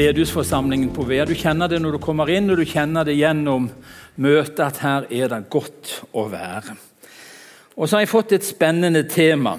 bedehusforsamlingen 0.00 0.92
på 0.96 1.04
Vea. 1.04 1.26
Du 1.28 1.34
kjenner 1.36 1.68
det 1.68 1.80
når 1.82 1.98
du 1.98 2.00
kommer 2.02 2.30
inn, 2.32 2.48
og 2.48 2.60
du 2.60 2.64
kjenner 2.68 3.04
det 3.04 3.18
gjennom 3.18 3.66
møtet 4.20 4.62
at 4.64 4.80
her 4.80 5.08
er 5.12 5.28
det 5.32 5.42
godt 5.52 5.92
å 6.16 6.24
være. 6.30 6.76
Og 7.76 7.84
så 7.84 7.98
har 7.98 8.04
jeg 8.04 8.12
fått 8.12 8.32
et 8.36 8.46
spennende 8.46 9.02
tema 9.08 9.56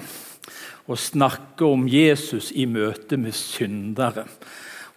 å 0.89 0.97
snakke 0.97 1.67
om 1.67 1.85
Jesus 1.89 2.49
i 2.57 2.65
møte 2.69 3.19
med 3.21 3.37
syndere. 3.37 4.25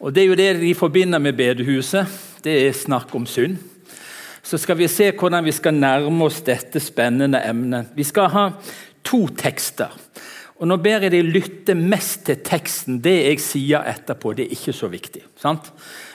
Og 0.01 0.13
Det 0.15 0.23
er 0.23 0.31
jo 0.31 0.39
det 0.39 0.49
de 0.61 0.73
forbinder 0.77 1.21
med 1.21 1.37
bedehuset. 1.37 2.09
Det 2.45 2.57
er 2.65 2.73
snakk 2.77 3.15
om 3.15 3.27
synd. 3.29 3.59
Så 4.45 4.59
skal 4.61 4.77
vi 4.77 4.89
se 4.93 5.11
hvordan 5.13 5.45
vi 5.45 5.53
skal 5.57 5.77
nærme 5.77 6.25
oss 6.25 6.43
dette 6.45 6.81
spennende 6.81 7.41
emnet. 7.45 7.93
Vi 7.97 8.05
skal 8.05 8.29
ha 8.33 8.49
to 9.05 9.27
tekster. 9.29 9.93
Og 10.63 10.69
Nå 10.71 10.77
ber 10.79 11.03
jeg 11.03 11.11
deg 11.11 11.27
lytte 11.35 11.75
mest 11.75 12.27
til 12.29 12.39
teksten. 12.47 13.01
Det 13.03 13.15
jeg 13.15 13.41
sier 13.43 13.87
etterpå, 13.91 14.37
det 14.37 14.47
er 14.47 14.55
ikke 14.55 14.75
så 14.77 14.91
viktig. 14.93 15.25
sant? 15.41 15.73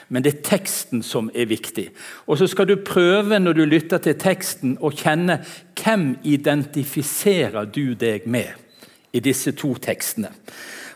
Men 0.08 0.24
det 0.24 0.32
er 0.32 0.42
teksten 0.48 1.04
som 1.06 1.30
er 1.34 1.46
viktig. 1.46 1.90
Og 2.26 2.38
så 2.38 2.48
skal 2.50 2.66
du 2.66 2.76
prøve 2.82 3.38
når 3.38 3.52
du 3.52 3.64
lytter 3.64 4.02
til 4.02 4.16
teksten, 4.18 4.74
å 4.80 4.90
kjenne 4.90 5.38
hvem 5.78 6.16
identifiserer 6.24 7.68
du 7.70 7.94
deg 7.94 8.26
med 8.26 8.50
i 9.12 9.20
disse 9.20 9.52
to 9.52 9.74
tekstene. 9.78 10.32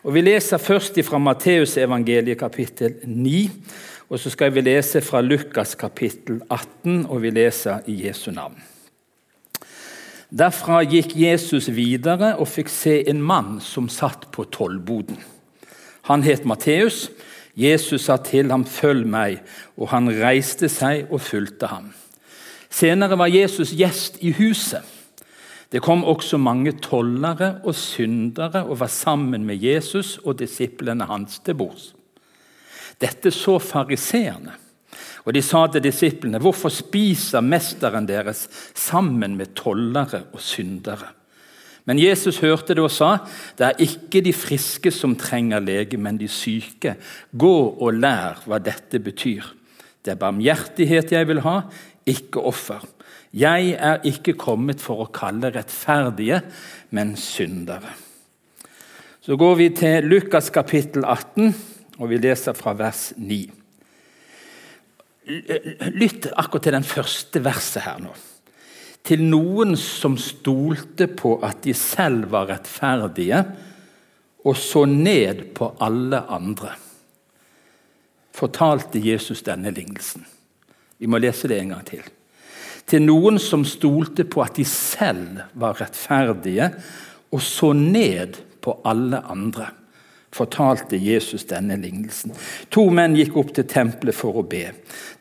Og 0.04 0.14
Vi 0.14 0.20
leser 0.20 0.58
først 0.58 0.98
fra 1.04 1.18
Matteusevangeliet 1.18 2.38
kapittel 2.38 2.98
9. 3.06 3.48
Og 4.10 4.20
så 4.20 4.30
skal 4.30 4.52
vi 4.52 4.60
lese 4.60 5.00
fra 5.00 5.20
Lukas 5.20 5.74
kapittel 5.74 6.42
18, 6.50 7.06
og 7.06 7.22
vi 7.22 7.30
leser 7.30 7.86
i 7.86 8.06
Jesu 8.06 8.30
navn. 8.30 8.73
Derfra 10.30 10.82
gikk 10.82 11.16
Jesus 11.16 11.68
videre 11.68 12.34
og 12.40 12.48
fikk 12.48 12.70
se 12.72 13.02
en 13.10 13.20
mann 13.22 13.58
som 13.60 13.90
satt 13.92 14.30
på 14.32 14.46
tollboden. 14.54 15.18
Han 16.08 16.22
het 16.22 16.44
Matteus. 16.44 17.10
Jesus 17.56 18.04
sa 18.04 18.16
til 18.16 18.50
ham, 18.50 18.64
'Følg 18.64 19.06
meg', 19.06 19.42
og 19.76 19.88
han 19.88 20.08
reiste 20.08 20.68
seg 20.68 21.06
og 21.10 21.20
fulgte 21.20 21.66
ham. 21.66 21.94
Senere 22.70 23.18
var 23.18 23.26
Jesus 23.26 23.70
gjest 23.70 24.18
i 24.20 24.32
huset. 24.32 24.82
Det 25.72 25.82
kom 25.82 26.04
også 26.04 26.36
mange 26.36 26.72
tollere 26.72 27.60
og 27.64 27.74
syndere 27.74 28.64
og 28.64 28.80
var 28.80 28.86
sammen 28.86 29.44
med 29.44 29.56
Jesus 29.56 30.18
og 30.24 30.38
disiplene 30.38 31.04
hans 31.04 31.38
til 31.38 31.54
bords. 31.54 31.94
Dette 33.00 33.30
så 33.30 33.58
fariseerne. 33.58 34.52
Og 35.24 35.34
De 35.34 35.42
sa 35.42 35.66
til 35.66 35.82
disiplene, 35.82 36.38
'Hvorfor 36.38 36.68
spiser 36.68 37.40
mesteren 37.40 38.08
deres 38.08 38.48
sammen 38.74 39.36
med 39.36 39.54
tollere 39.54 40.24
og 40.32 40.40
syndere?' 40.40 41.12
Men 41.86 41.98
Jesus 41.98 42.38
hørte 42.40 42.74
det 42.74 42.82
og 42.82 42.90
sa, 42.90 43.18
'Det 43.58 43.66
er 43.66 43.78
ikke 43.78 44.20
de 44.24 44.32
friske 44.32 44.90
som 44.90 45.16
trenger 45.16 45.60
lege, 45.60 45.96
men 45.96 46.18
de 46.18 46.28
syke.' 46.28 46.96
'Gå 47.36 47.76
og 47.80 47.92
lær 47.92 48.42
hva 48.46 48.58
dette 48.58 48.98
betyr.' 48.98 49.52
'Det 50.04 50.12
er 50.12 50.14
barmhjertighet 50.14 51.12
jeg 51.12 51.28
vil 51.28 51.40
ha, 51.40 51.60
ikke 52.06 52.40
offer.' 52.40 52.88
'Jeg 53.32 53.76
er 53.78 53.98
ikke 54.04 54.32
kommet 54.32 54.80
for 54.80 55.04
å 55.04 55.12
kalle 55.12 55.50
rettferdige, 55.50 56.42
men 56.90 57.16
syndere.' 57.16 57.96
Så 59.20 59.36
går 59.36 59.54
vi 59.54 59.68
til 59.68 60.04
Lukas 60.04 60.50
kapittel 60.50 61.04
18, 61.04 61.54
og 61.98 62.10
vi 62.10 62.16
leser 62.16 62.52
fra 62.52 62.72
vers 62.72 63.12
9. 63.16 63.63
Lytt 65.24 66.28
akkurat 66.36 66.66
til 66.66 66.76
den 66.76 66.86
første 66.86 67.40
verset 67.44 67.84
her 67.86 68.00
nå. 68.02 68.12
Til 69.04 69.22
noen 69.24 69.74
som 69.76 70.16
stolte 70.20 71.08
på 71.12 71.36
at 71.44 71.62
de 71.64 71.74
selv 71.76 72.30
var 72.32 72.48
rettferdige, 72.48 73.40
og 74.44 74.56
så 74.60 74.84
ned 74.88 75.46
på 75.56 75.70
alle 75.84 76.20
andre, 76.32 76.74
fortalte 78.34 79.00
Jesus 79.00 79.44
denne 79.46 79.72
lignelsen. 79.72 80.24
Vi 81.00 81.08
må 81.08 81.20
lese 81.20 81.48
det 81.48 81.60
en 81.60 81.72
gang 81.74 81.84
til. 81.88 82.04
Til 82.84 83.04
noen 83.04 83.38
som 83.40 83.64
stolte 83.64 84.26
på 84.28 84.42
at 84.44 84.58
de 84.58 84.66
selv 84.68 85.40
var 85.56 85.78
rettferdige, 85.80 86.68
og 87.32 87.40
så 87.42 87.72
ned 87.76 88.36
på 88.64 88.76
alle 88.84 89.20
andre 89.32 89.70
fortalte 90.34 90.98
Jesus 90.98 91.46
denne 91.50 91.76
lignelsen. 91.78 92.34
To 92.74 92.88
menn 92.94 93.14
gikk 93.18 93.36
opp 93.38 93.52
til 93.54 93.68
tempelet 93.70 94.16
for 94.18 94.40
å 94.40 94.46
be. 94.46 94.66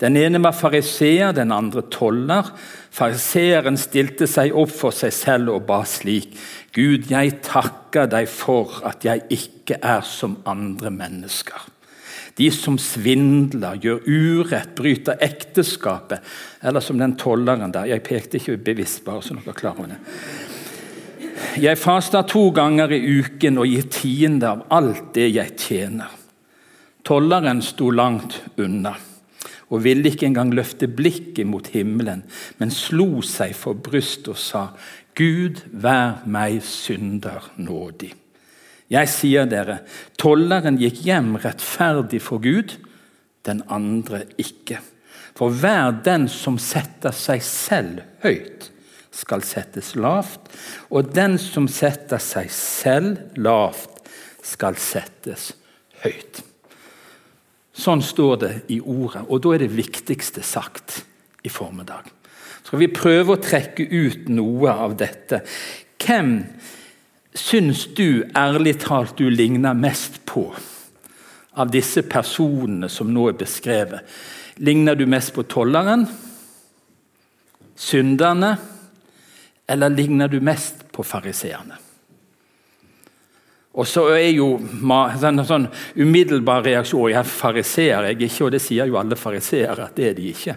Den 0.01 0.18
ene 0.18 0.41
var 0.44 0.56
fariseer, 0.57 1.35
den 1.38 1.53
andre 1.53 1.85
toller. 1.94 2.50
Fariseeren 2.94 3.78
stilte 3.79 4.28
seg 4.29 4.56
opp 4.57 4.73
for 4.73 4.96
seg 4.96 5.13
selv 5.16 5.53
og 5.53 5.68
ba 5.69 5.84
slik.: 5.85 6.34
Gud, 6.73 7.12
jeg 7.12 7.38
takker 7.46 8.09
deg 8.09 8.29
for 8.29 8.81
at 8.90 9.06
jeg 9.06 9.28
ikke 9.29 9.78
er 9.81 10.02
som 10.07 10.40
andre 10.50 10.90
mennesker. 10.94 11.69
De 12.35 12.50
som 12.50 12.79
svindler, 12.81 13.78
gjør 13.78 14.07
urett, 14.09 14.73
bryter 14.73 15.22
ekteskapet. 15.22 16.23
Eller 16.66 16.81
som 16.81 16.97
den 16.97 17.13
tolleren 17.19 17.73
der. 17.73 17.91
Jeg 17.91 18.06
pekte 18.07 18.40
ikke 18.40 18.57
bevisst, 18.72 19.03
bare 19.06 19.22
så 19.22 19.38
dere 19.38 19.53
er 19.53 19.59
klar 19.59 19.78
over 19.78 19.94
det. 19.94 20.00
Jeg 21.61 21.77
faster 21.77 22.25
to 22.27 22.47
ganger 22.55 22.91
i 22.95 23.01
uken 23.19 23.59
og 23.61 23.69
gir 23.69 23.87
tiende 23.93 24.49
av 24.49 24.63
alt 24.73 25.11
det 25.15 25.29
jeg 25.35 25.57
tjener. 25.59 26.11
Tolleren 27.03 27.61
sto 27.61 27.91
langt 27.91 28.39
unna 28.57 28.95
og 29.73 29.81
ville 29.81 30.11
ikke 30.11 30.27
engang 30.27 30.51
løfte 30.53 30.85
blikket 30.85 31.47
mot 31.49 31.65
himmelen, 31.73 32.21
men 32.59 32.73
slo 32.73 33.23
seg 33.25 33.55
for 33.57 33.73
brystet 33.73 34.29
og 34.35 34.37
sa, 34.37 34.67
Gud, 35.17 35.63
vær 35.73 36.21
meg 36.29 36.59
synder 36.65 37.47
nådig. 37.57 38.11
Jeg 38.93 39.09
sier 39.09 39.47
dere, 39.49 39.79
tolleren 40.21 40.77
gikk 40.77 41.01
hjem 41.07 41.37
rettferdig 41.41 42.21
for 42.21 42.43
Gud, 42.43 42.75
den 43.47 43.63
andre 43.71 44.23
ikke. 44.37 44.77
For 45.33 45.49
hver 45.49 45.95
den 46.05 46.27
som 46.29 46.59
setter 46.61 47.15
seg 47.15 47.41
selv 47.45 48.03
høyt, 48.21 48.69
skal 49.13 49.44
settes 49.46 49.94
lavt, 49.96 50.50
og 50.90 51.12
den 51.13 51.38
som 51.41 51.68
setter 51.69 52.22
seg 52.22 52.50
selv 52.53 53.38
lavt, 53.38 54.01
skal 54.44 54.75
settes 54.81 55.53
høyt. 56.03 56.41
Sånn 57.73 58.03
står 58.06 58.35
det 58.41 58.52
i 58.73 58.79
ordet, 58.81 59.23
og 59.29 59.41
da 59.41 59.53
er 59.56 59.63
det 59.63 59.73
viktigste 59.73 60.44
sagt 60.46 61.00
i 61.44 61.50
formiddag. 61.50 62.09
Skal 62.63 62.81
vi 62.81 62.90
prøve 62.94 63.35
å 63.35 63.41
trekke 63.41 63.85
ut 63.85 64.29
noe 64.34 64.72
av 64.85 64.96
dette. 65.00 65.41
Hvem 66.03 66.35
syns 67.38 67.88
du 67.97 68.23
ærlig 68.38 68.78
talt 68.84 69.18
du 69.19 69.28
ligner 69.29 69.75
mest 69.78 70.22
på 70.29 70.47
av 71.53 71.69
disse 71.73 72.02
personene 72.09 72.90
som 72.90 73.12
nå 73.13 73.28
er 73.31 73.40
beskrevet? 73.40 74.06
Ligner 74.63 74.97
du 74.97 75.07
mest 75.09 75.34
på 75.35 75.46
tolleren? 75.50 76.06
Synderne? 77.73 78.53
Eller 79.73 79.94
ligner 79.94 80.31
du 80.31 80.39
mest 80.44 80.85
på 80.94 81.06
fariseerne? 81.06 81.79
Og 83.73 83.88
så 83.89 84.06
er 84.13 84.29
jo 84.35 84.51
sånn, 84.61 85.41
sånn 85.50 85.66
umiddelbar 85.97 86.61
reaksjon 86.66 87.09
jeg 87.09 87.17
er 87.23 87.29
fariseer, 87.29 88.09
jeg 88.11 88.19
ikke, 88.28 88.44
og 88.45 88.51
det 88.53 88.61
sier 88.61 88.89
jo 88.89 89.00
alle 89.01 89.17
fariseere 89.17 89.88
at 89.88 89.95
det 89.97 90.11
er 90.11 90.19
de 90.19 90.28
ikke. 90.29 90.56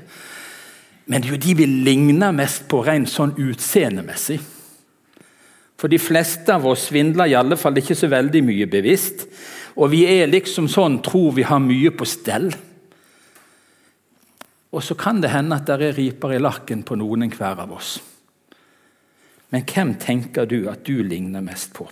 Men 1.06 1.22
det 1.22 1.30
er 1.30 1.36
jo 1.36 1.44
de 1.46 1.54
vi 1.62 1.68
ligner 1.86 2.34
mest 2.36 2.66
på 2.68 2.82
rent 2.84 3.08
sånn 3.08 3.32
utseendemessig. 3.40 4.40
For 5.76 5.92
de 5.92 6.00
fleste 6.00 6.52
av 6.52 6.64
oss 6.68 6.88
svindler 6.90 7.30
i 7.30 7.36
alle 7.38 7.56
fall 7.60 7.76
ikke 7.80 7.96
så 7.96 8.08
veldig 8.12 8.42
mye 8.44 8.68
bevisst. 8.68 9.26
Og 9.76 9.92
vi 9.92 10.04
er 10.08 10.28
liksom 10.28 10.68
sånn, 10.72 11.02
tror 11.04 11.34
vi 11.36 11.44
har 11.46 11.60
mye 11.60 11.92
på 11.92 12.08
stell. 12.08 12.48
Og 14.72 14.84
så 14.84 14.96
kan 14.98 15.20
det 15.22 15.32
hende 15.32 15.56
at 15.56 15.68
det 15.68 15.76
er 15.76 15.96
riper 15.96 16.36
i 16.36 16.42
lakken 16.42 16.82
på 16.84 16.96
noen 17.00 17.28
enhver 17.28 17.64
av 17.64 17.72
oss. 17.76 17.96
Men 19.56 19.64
hvem 19.64 19.94
tenker 19.96 20.44
du 20.44 20.66
at 20.68 20.82
du 20.84 20.98
ligner 21.00 21.40
mest 21.40 21.72
på? 21.72 21.86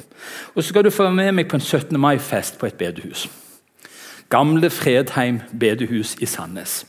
Og 0.54 0.62
Så 0.62 0.68
skal 0.68 0.84
du 0.84 0.90
få 0.90 1.08
med 1.10 1.32
meg 1.32 1.48
på 1.48 1.56
en 1.56 1.62
17. 1.64 1.96
mai-fest 2.00 2.58
på 2.60 2.66
et 2.66 2.76
bedehus. 2.76 3.28
Gamle 4.28 4.68
Fredheim 4.70 5.40
bedehus 5.60 6.16
i 6.20 6.26
Sandnes. 6.26 6.84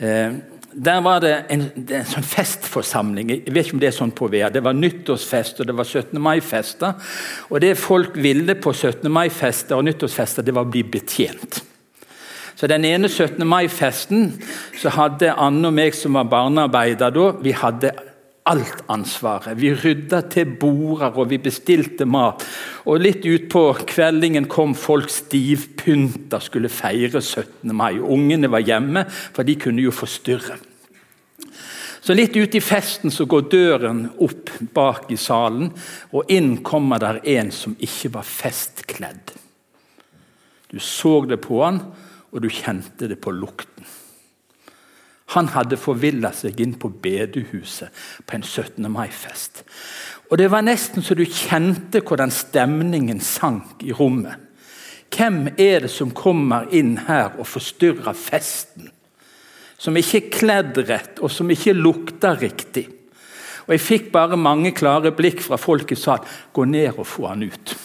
Eh, 0.00 0.32
der 0.72 1.00
var 1.00 1.20
det 1.20 1.34
en, 1.50 1.66
en, 1.76 2.08
sånn 2.08 2.24
festforsamling. 2.24 3.34
Jeg 3.34 3.52
vet 3.52 3.66
ikke 3.66 3.76
om 3.76 3.84
Det 3.84 3.90
er 3.90 3.98
sånn 3.98 4.16
på 4.16 4.30
VR. 4.32 4.48
Det 4.48 4.64
var 4.64 4.72
nyttårsfest 4.72 5.60
og 5.60 5.68
det 5.68 5.76
var 5.76 5.84
17. 5.84 6.16
mai-fester. 6.22 7.12
Og 7.50 7.60
Det 7.60 7.76
folk 7.76 8.16
ville 8.16 8.54
på 8.54 8.72
17. 8.72 9.12
mai-fester 9.12 9.76
og 9.76 9.84
nyttårsfester, 9.84 10.42
det 10.42 10.56
var 10.56 10.64
å 10.64 10.72
bli 10.72 10.86
betjent. 10.88 11.60
Så 12.56 12.66
Den 12.66 12.84
ene 12.84 13.08
17. 13.08 13.44
mai-festen 13.44 14.30
så 14.72 14.88
hadde 14.88 15.36
Anne 15.36 15.68
og 15.68 15.74
meg 15.74 15.94
som 15.94 16.16
var 16.16 16.32
barnearbeider 16.32 17.12
da, 17.12 17.32
vi 17.42 17.52
hadde 17.52 17.92
alt 18.48 18.82
ansvaret. 18.90 19.58
Vi 19.60 19.72
rydda 19.76 20.22
til 20.32 20.54
border 20.60 21.16
og 21.18 21.28
vi 21.30 21.40
bestilte 21.42 22.06
mat. 22.08 22.44
Og 22.88 23.02
Litt 23.02 23.26
utpå 23.28 23.64
kveldingen 23.88 24.48
kom 24.50 24.74
folk 24.78 25.12
stivpynta 25.12 26.40
skulle 26.44 26.72
feire 26.72 27.20
17. 27.20 27.74
mai. 27.76 27.98
Ungene 28.00 28.50
var 28.50 28.64
hjemme, 28.64 29.04
for 29.08 29.44
de 29.44 29.58
kunne 29.60 29.84
jo 29.84 29.94
forstyrre. 29.94 30.58
Så 32.00 32.14
Litt 32.16 32.36
ute 32.38 32.56
i 32.56 32.64
festen 32.64 33.12
så 33.12 33.26
går 33.28 33.50
døren 33.52 34.06
opp 34.24 34.54
bak 34.72 35.10
i 35.12 35.18
salen, 35.20 35.68
og 36.14 36.30
inn 36.32 36.62
kommer 36.64 37.02
der 37.02 37.20
en 37.36 37.52
som 37.52 37.76
ikke 37.76 38.14
var 38.16 38.24
festkledd. 38.24 39.34
Du 40.72 40.78
så 40.80 41.20
det 41.28 41.40
på 41.44 41.60
han, 41.64 41.82
og 42.32 42.44
du 42.44 42.48
kjente 42.52 43.08
det 43.08 43.20
på 43.20 43.32
lukten. 43.32 43.84
Han 45.34 45.50
hadde 45.52 45.76
forvilla 45.76 46.30
seg 46.32 46.60
inn 46.64 46.74
på 46.80 46.88
bedehuset 46.88 47.92
på 48.24 48.36
en 48.36 48.44
17. 48.44 48.88
mai-fest. 48.92 49.64
Og 50.30 50.38
Det 50.38 50.50
var 50.50 50.64
nesten 50.64 51.04
så 51.04 51.16
du 51.16 51.24
kjente 51.24 52.00
hvordan 52.04 52.32
stemningen 52.32 53.20
sank 53.20 53.82
i 53.84 53.92
rommet. 53.92 54.36
Hvem 55.08 55.54
er 55.56 55.86
det 55.86 55.90
som 55.90 56.12
kommer 56.12 56.68
inn 56.74 56.98
her 57.08 57.38
og 57.38 57.48
forstyrrer 57.48 58.12
festen? 58.12 58.90
Som 59.78 59.96
ikke 59.96 60.18
er 60.18 60.32
kledd 60.32 60.80
rett, 60.88 61.20
og 61.22 61.30
som 61.32 61.48
ikke 61.50 61.76
lukter 61.76 62.36
riktig. 62.36 62.88
Og 63.66 63.72
Jeg 63.76 63.84
fikk 63.84 64.12
bare 64.12 64.36
mange 64.36 64.72
klare 64.72 65.12
blikk 65.12 65.40
fra 65.44 65.56
folket 65.60 66.00
som 66.00 66.18
sa 66.18 66.24
gå 66.52 66.64
ned 66.64 66.96
og 66.96 67.06
få 67.06 67.28
han 67.28 67.42
ut. 67.44 67.76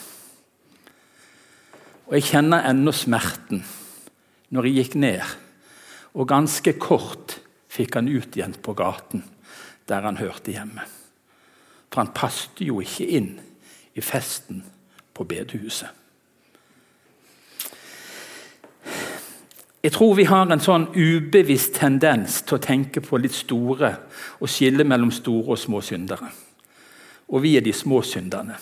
Og 2.07 2.13
Jeg 2.15 2.23
kjenner 2.31 2.67
ennå 2.69 2.91
smerten 2.91 3.63
når 4.53 4.67
jeg 4.67 4.75
gikk 4.75 4.95
ned, 4.95 5.21
og 6.13 6.29
ganske 6.29 6.75
kort 6.81 7.39
fikk 7.73 7.97
han 7.97 8.11
ut 8.11 8.37
igjen 8.37 8.53
på 8.61 8.75
gaten, 8.77 9.23
der 9.89 10.05
han 10.05 10.19
hørte 10.21 10.53
hjemme. 10.53 10.85
For 11.89 12.03
han 12.03 12.13
passet 12.13 12.61
jo 12.61 12.79
ikke 12.81 13.07
inn 13.17 13.33
i 13.93 14.01
festen 14.01 14.63
på 15.13 15.25
bedehuset. 15.29 15.89
Jeg 19.83 19.91
tror 19.91 20.13
vi 20.15 20.23
har 20.23 20.47
en 20.47 20.61
sånn 20.63 20.85
ubevisst 20.95 21.73
tendens 21.75 22.37
til 22.47 22.55
å 22.55 22.63
tenke 22.63 23.01
på 23.03 23.19
litt 23.19 23.35
store 23.35 23.89
og 24.39 24.47
skille 24.47 24.85
mellom 24.87 25.11
store 25.11 25.57
og 25.57 25.59
små 25.59 25.81
syndere. 25.83 26.29
Og 27.27 27.43
vi 27.43 27.57
er 27.59 27.65
de 27.65 27.73
små 27.75 27.99
synderne. 28.07 28.55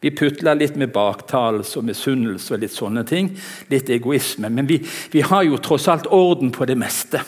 Vi 0.00 0.12
putler 0.14 0.54
litt 0.54 0.76
med 0.78 0.92
baktalelse 0.94 1.80
og 1.80 1.88
misunnelse 1.88 2.54
og 2.54 2.62
litt 2.62 2.74
sånne 2.74 3.02
ting. 3.06 3.32
Litt 3.70 3.90
egoisme. 3.90 4.50
Men 4.50 4.68
vi, 4.68 4.78
vi, 5.12 5.24
har 5.26 5.42
jo 5.46 5.58
tross 5.62 5.88
alt 5.90 6.06
orden 6.14 6.52
på 6.54 6.68
det 6.70 6.78
meste. 6.78 7.24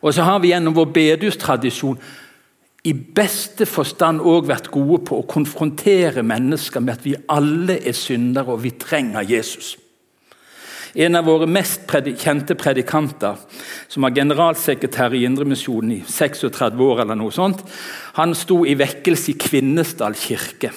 Og 0.00 0.14
så 0.16 0.24
har 0.24 0.40
vi 0.40 0.52
gjennom 0.52 0.76
vår 0.76 0.92
bedustradisjon 0.96 2.00
i 2.84 2.92
beste 2.92 3.64
forstand 3.68 4.20
òg 4.20 4.50
vært 4.50 4.68
gode 4.72 5.00
på 5.08 5.20
å 5.20 5.28
konfrontere 5.28 6.24
mennesker 6.24 6.82
med 6.84 6.98
at 6.98 7.06
vi 7.06 7.14
alle 7.32 7.78
er 7.80 7.96
syndere, 7.96 8.52
og 8.52 8.60
vi 8.60 8.74
trenger 8.76 9.24
Jesus. 9.24 9.78
En 10.94 11.16
av 11.18 11.24
våre 11.26 11.48
mest 11.50 11.88
kjente 11.90 12.54
predikanter, 12.54 13.40
som 13.88 14.04
var 14.04 14.14
generalsekretær 14.14 15.16
i 15.16 15.24
Indremisjonen 15.26 15.96
i 15.96 16.02
36 16.06 16.76
år, 16.84 17.02
eller 17.02 17.18
noe 17.18 17.34
sånt, 17.34 17.64
han 18.20 18.36
sto 18.36 18.60
i 18.68 18.76
vekkelse 18.78 19.32
i 19.32 19.38
Kvinesdal 19.40 20.14
kirke. 20.20 20.70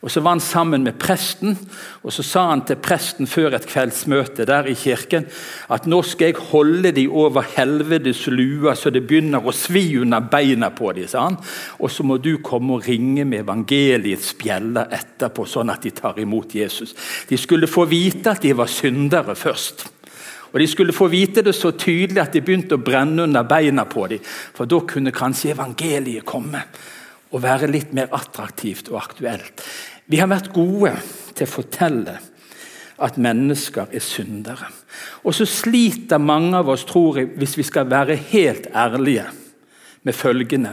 Og 0.00 0.10
Så 0.10 0.20
var 0.20 0.30
han 0.30 0.40
sammen 0.40 0.82
med 0.82 0.96
presten, 0.98 1.58
og 2.02 2.12
så 2.12 2.22
sa 2.24 2.46
han 2.48 2.62
til 2.64 2.78
presten 2.80 3.28
før 3.28 3.52
et 3.52 3.66
kveldsmøte 3.68 4.46
der 4.48 4.70
i 4.70 4.72
kirken 4.74 5.26
at 5.68 5.84
nå 5.84 5.98
skal 6.08 6.30
jeg 6.30 6.46
holde 6.48 6.92
de 6.96 7.04
over 7.08 7.44
helvetes 7.44 8.22
lua 8.32 8.72
så 8.74 8.88
det 8.88 9.02
begynner 9.04 9.44
å 9.44 9.52
svi 9.52 9.98
under 10.00 10.24
beina 10.24 10.70
på 10.72 10.94
dem, 10.96 11.08
sa 11.08 11.26
han. 11.26 11.36
Og 11.84 11.92
så 11.92 12.06
må 12.08 12.16
du 12.16 12.38
komme 12.40 12.78
og 12.78 12.88
ringe 12.88 13.26
med 13.28 13.42
evangeliets 13.44 14.32
bjeller 14.40 14.88
etterpå, 14.88 15.44
sånn 15.44 15.72
at 15.74 15.84
de 15.84 15.92
tar 15.92 16.16
imot 16.22 16.54
Jesus. 16.56 16.94
De 17.28 17.36
skulle 17.36 17.68
få 17.68 17.84
vite 17.90 18.32
at 18.32 18.40
de 18.40 18.54
var 18.56 18.72
syndere 18.72 19.36
først. 19.36 19.84
Og 20.52 20.58
De 20.58 20.66
skulle 20.66 20.96
få 20.96 21.10
vite 21.12 21.44
det 21.46 21.54
så 21.54 21.70
tydelig 21.76 22.22
at 22.24 22.32
de 22.32 22.40
begynte 22.40 22.74
å 22.74 22.82
brenne 22.82 23.28
under 23.28 23.44
beina 23.46 23.84
på 23.84 24.06
dem. 24.10 24.24
For 24.56 24.66
da 24.66 24.80
kunne 24.80 25.12
kanskje 25.14 25.52
evangeliet 25.52 26.26
komme 26.26 26.64
og 27.30 27.42
være 27.44 27.70
litt 27.70 27.92
mer 27.94 28.10
attraktivt 28.16 28.90
og 28.90 28.98
aktuelt. 29.04 29.62
Vi 30.10 30.18
har 30.18 30.30
vært 30.30 30.50
gode 30.54 30.96
til 31.38 31.46
å 31.46 31.50
fortelle 31.50 32.16
at 33.00 33.18
mennesker 33.20 33.92
er 33.94 34.02
syndere. 34.04 34.66
Og 35.24 35.36
så 35.36 35.46
sliter 35.48 36.20
mange 36.20 36.58
av 36.58 36.68
oss, 36.72 36.84
tror 36.88 37.20
jeg, 37.20 37.30
hvis 37.38 37.56
vi 37.60 37.64
skal 37.64 37.88
være 37.88 38.18
helt 38.32 38.66
ærlige, 38.74 39.28
med 40.02 40.16
følgende. 40.16 40.72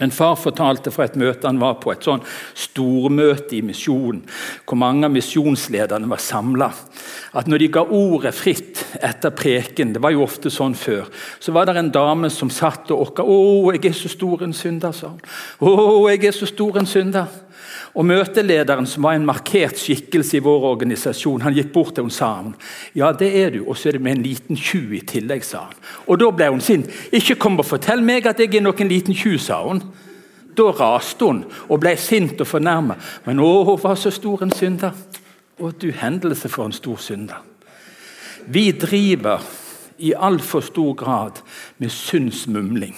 En 0.00 0.12
far 0.14 0.36
fortalte 0.38 0.92
fra 0.94 1.04
et 1.08 1.16
møte 1.18 1.44
han 1.48 1.58
var 1.60 1.74
på, 1.82 1.90
et 1.92 2.06
sånn 2.06 2.22
stormøte 2.56 3.56
i 3.58 3.62
misjonen, 3.66 4.22
hvor 4.64 4.78
mange 4.80 5.08
av 5.08 5.12
misjonslederne 5.12 6.08
var 6.08 6.22
samla, 6.22 6.70
at 7.36 7.50
når 7.50 7.62
de 7.64 7.68
ga 7.74 7.82
ordet 7.84 8.32
fritt 8.38 8.80
etter 8.96 9.34
preken, 9.36 9.92
det 9.92 10.00
var 10.00 10.14
jo 10.14 10.22
ofte 10.24 10.52
sånn 10.52 10.76
før, 10.78 11.10
så 11.42 11.52
var 11.52 11.68
det 11.68 11.76
en 11.76 11.92
dame 11.92 12.30
som 12.32 12.52
satt 12.54 12.90
og 12.94 13.10
åkka. 13.10 13.26
'Å, 13.26 13.74
jeg 13.76 13.90
er 13.90 13.98
så 13.98 14.08
stor 14.08 14.46
en 14.46 14.56
synder', 14.56 14.94
sa 14.94 15.12
hun. 15.12 15.20
'Å, 15.60 16.08
jeg 16.14 16.24
er 16.24 16.38
så 16.38 16.48
stor 16.48 16.78
en 16.80 16.88
synder'. 16.88 17.49
Og 17.98 18.06
Møtelederen, 18.06 18.86
som 18.86 19.02
var 19.02 19.16
en 19.18 19.26
markert 19.26 19.78
skikkelse 19.80 20.36
i 20.38 20.42
vår 20.44 20.66
organisasjon, 20.68 21.42
han 21.42 21.56
gikk 21.56 21.72
bort 21.74 21.96
til 21.96 22.06
og 22.06 22.14
sa 22.14 22.28
hun, 22.36 22.52
ja 22.94 23.10
det 23.12 23.30
er 23.40 23.50
du, 23.56 23.64
og 23.64 23.76
så 23.76 23.90
er 23.90 23.98
det 23.98 24.04
med 24.04 24.18
en 24.18 24.22
liten 24.28 24.58
tjuv 24.58 24.94
i 24.94 25.02
tillegg. 25.02 25.44
sa 25.44 25.64
han. 25.66 25.74
Og 26.06 26.18
Da 26.18 26.30
ble 26.30 26.48
hun 26.48 26.60
sint. 26.60 26.86
Ikke 27.12 27.34
kom 27.34 27.58
og 27.58 27.66
fortell 27.66 28.02
meg 28.02 28.26
at 28.26 28.38
jeg 28.38 28.54
er 28.54 28.62
noen 28.62 28.88
liten 28.88 29.14
tjuv, 29.14 29.38
sa 29.38 29.62
hun. 29.66 29.82
Da 30.56 30.70
raste 30.70 31.24
hun 31.24 31.44
og 31.68 31.80
ble 31.80 31.96
sint 31.96 32.40
og 32.40 32.46
fornærmet. 32.46 32.98
Men 33.26 33.40
å, 33.40 33.64
hun 33.64 33.80
var 33.82 33.96
så 33.98 34.10
stor 34.10 34.42
en 34.42 34.54
synder. 34.54 34.94
Å, 35.60 35.72
du 35.72 35.90
hendelse 35.90 36.48
for 36.48 36.66
en 36.66 36.72
stor 36.72 36.98
synder. 36.98 37.42
Vi 38.46 38.70
driver 38.72 39.42
i 39.98 40.14
altfor 40.16 40.62
stor 40.64 40.94
grad 40.94 41.42
med 41.78 41.90
syndsmumling. 41.90 42.94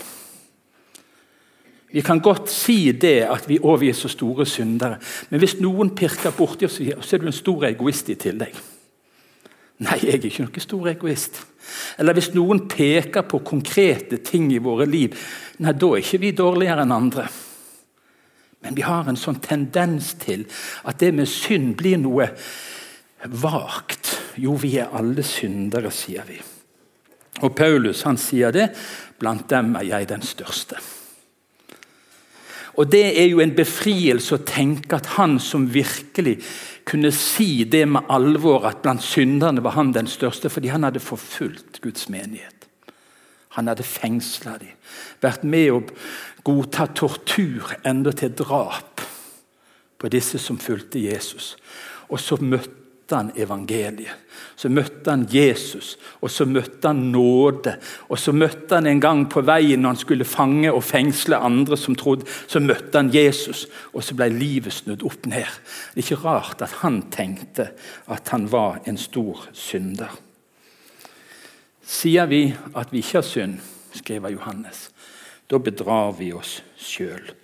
Vi 1.92 2.00
kan 2.00 2.20
godt 2.24 2.48
si 2.50 2.92
det 2.96 3.18
at 3.28 3.48
vi, 3.48 3.58
å, 3.60 3.76
er 3.76 3.96
så 3.96 4.08
store 4.08 4.46
syndere, 4.48 4.96
men 5.30 5.42
hvis 5.42 5.58
noen 5.60 5.92
pirker 5.96 6.32
borti 6.36 6.64
oss, 6.68 6.80
så 6.80 7.16
er 7.16 7.20
du 7.20 7.28
en 7.28 7.36
stor 7.36 7.66
egoist 7.68 8.08
i 8.12 8.16
tillegg. 8.20 8.56
Nei, 9.82 9.98
jeg 9.98 10.18
er 10.20 10.26
ikke 10.28 10.46
noen 10.46 10.62
stor 10.62 10.88
egoist. 10.92 11.40
Eller 12.00 12.16
hvis 12.16 12.30
noen 12.36 12.64
peker 12.70 13.26
på 13.28 13.42
konkrete 13.44 14.20
ting 14.24 14.50
i 14.54 14.60
våre 14.62 14.86
liv, 14.86 15.16
nei, 15.60 15.74
da 15.74 15.90
er 15.92 16.04
ikke 16.04 16.22
vi 16.22 16.32
dårligere 16.38 16.86
enn 16.86 16.94
andre. 16.94 17.26
Men 18.62 18.78
vi 18.78 18.84
har 18.86 19.08
en 19.10 19.18
sånn 19.18 19.40
tendens 19.42 20.12
til 20.22 20.46
at 20.86 21.00
det 21.02 21.10
med 21.16 21.28
synd 21.28 21.74
blir 21.80 21.98
noe 21.98 22.28
vagt. 23.42 24.14
Jo, 24.38 24.54
vi 24.56 24.76
er 24.78 24.94
alle 24.94 25.24
syndere, 25.26 25.90
sier 25.92 26.24
vi. 26.28 26.38
Og 27.42 27.54
Paulus 27.58 28.04
han 28.06 28.20
sier 28.20 28.54
det. 28.54 28.70
Blant 29.18 29.48
dem 29.50 29.74
er 29.80 29.88
jeg 29.88 30.12
den 30.12 30.22
største. 30.22 30.78
Og 32.74 32.92
Det 32.92 33.20
er 33.20 33.26
jo 33.28 33.40
en 33.40 33.54
befrielse 33.54 34.34
å 34.34 34.44
tenke 34.48 34.96
at 34.96 35.06
han 35.18 35.38
som 35.40 35.68
virkelig 35.74 36.38
kunne 36.88 37.12
si 37.12 37.64
det 37.64 37.84
med 37.88 38.08
alvor, 38.08 38.66
at 38.66 38.82
blant 38.82 39.02
synderne 39.04 39.62
var 39.62 39.76
han 39.76 39.92
den 39.92 40.06
største, 40.06 40.50
fordi 40.50 40.72
han 40.72 40.82
hadde 40.82 41.00
forfulgt 41.00 41.80
Guds 41.84 42.08
menighet. 42.08 42.68
Han 43.58 43.68
hadde 43.68 43.84
fengsla 43.84 44.56
dem, 44.58 44.72
vært 45.20 45.44
med 45.44 45.72
å 45.72 45.82
godta 46.44 46.86
tortur, 46.96 47.74
enda 47.84 48.12
til 48.16 48.32
drap, 48.32 49.02
på 49.98 50.08
disse 50.10 50.40
som 50.40 50.58
fulgte 50.58 50.98
Jesus. 50.98 51.56
Og 52.08 52.20
så 52.20 52.40
møtte 52.40 52.81
han 53.10 53.32
evangeliet. 53.36 54.18
Så 54.56 54.68
møtte 54.72 55.10
han 55.10 55.24
Jesus, 55.30 55.96
og 56.20 56.30
så 56.30 56.46
møtte 56.48 56.88
han 56.88 57.00
nåde. 57.12 57.74
Og 58.08 58.18
så 58.18 58.32
møtte 58.32 58.78
han 58.78 58.86
en 58.86 59.00
gang 59.02 59.24
på 59.30 59.42
veien 59.44 59.82
når 59.82 59.94
han 59.94 60.00
skulle 60.00 60.28
fange 60.28 60.72
og 60.72 60.84
fengsle 60.86 61.36
andre 61.36 61.76
som 61.76 61.96
trodde, 61.98 62.28
så 62.46 62.62
møtte 62.62 62.98
han 62.98 63.10
Jesus, 63.14 63.66
og 63.92 64.04
så 64.04 64.16
ble 64.18 64.30
livet 64.32 64.74
snudd 64.76 65.04
opp 65.06 65.26
ned. 65.26 65.50
Det 65.92 66.00
er 66.00 66.06
ikke 66.06 66.22
rart 66.24 66.62
at 66.64 66.78
han 66.82 67.02
tenkte 67.12 67.72
at 68.06 68.32
han 68.34 68.46
var 68.52 68.80
en 68.86 69.00
stor 69.00 69.48
synder. 69.52 70.12
Sier 71.82 72.30
vi 72.30 72.46
at 72.78 72.92
vi 72.92 73.02
ikke 73.02 73.18
har 73.18 73.26
synd, 73.26 73.58
skriver 73.92 74.32
Johannes, 74.32 74.86
da 75.50 75.58
bedrar 75.60 76.14
vi 76.16 76.30
oss 76.32 76.60
sjøl. 76.80 77.34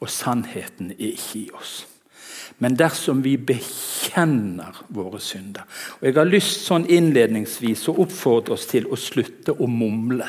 Og 0.00 0.08
sannheten 0.08 0.94
er 0.96 1.12
ikke 1.12 1.38
i 1.44 1.48
oss. 1.54 1.84
Men 2.58 2.76
dersom 2.76 3.22
vi 3.22 3.36
bekjenner 3.36 4.82
våre 4.88 5.20
synder 5.20 5.62
Og 6.00 6.06
Jeg 6.08 6.16
har 6.16 6.28
lyst 6.28 6.66
sånn 6.66 6.88
innledningsvis 6.90 7.86
å 7.88 7.96
oppfordre 8.02 8.56
oss 8.56 8.66
til 8.66 8.88
å 8.90 8.98
slutte 8.98 9.54
å 9.54 9.68
mumle. 9.70 10.28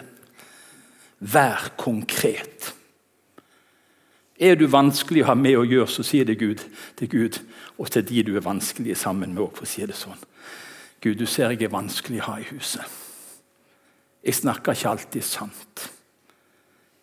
Vær 1.19 1.73
konkret. 1.77 2.73
Er 4.41 4.55
du 4.55 4.65
vanskelig 4.65 5.21
å 5.21 5.29
ha 5.29 5.35
med 5.37 5.57
å 5.59 5.65
gjøre, 5.67 5.89
så 5.91 6.03
sier 6.03 6.25
det 6.25 6.39
Gud 6.39 6.63
til 6.97 7.09
Gud 7.09 7.37
og 7.77 7.91
til 7.93 8.05
de 8.05 8.23
du 8.25 8.35
er 8.35 8.45
vanskelig 8.45 8.97
sammen 8.97 9.33
med. 9.33 9.49
for 9.53 9.63
å 9.63 9.69
si 9.69 9.85
det 9.85 9.95
sånn. 9.95 10.17
Gud, 11.01 11.17
du 11.17 11.25
ser 11.25 11.49
jeg 11.49 11.63
er 11.63 11.73
vanskelig 11.73 12.21
å 12.21 12.31
ha 12.31 12.39
i 12.39 12.49
huset. 12.49 12.85
Jeg 14.23 14.33
snakker 14.33 14.71
ikke 14.71 14.89
alltid 14.89 15.23
sant. 15.23 15.91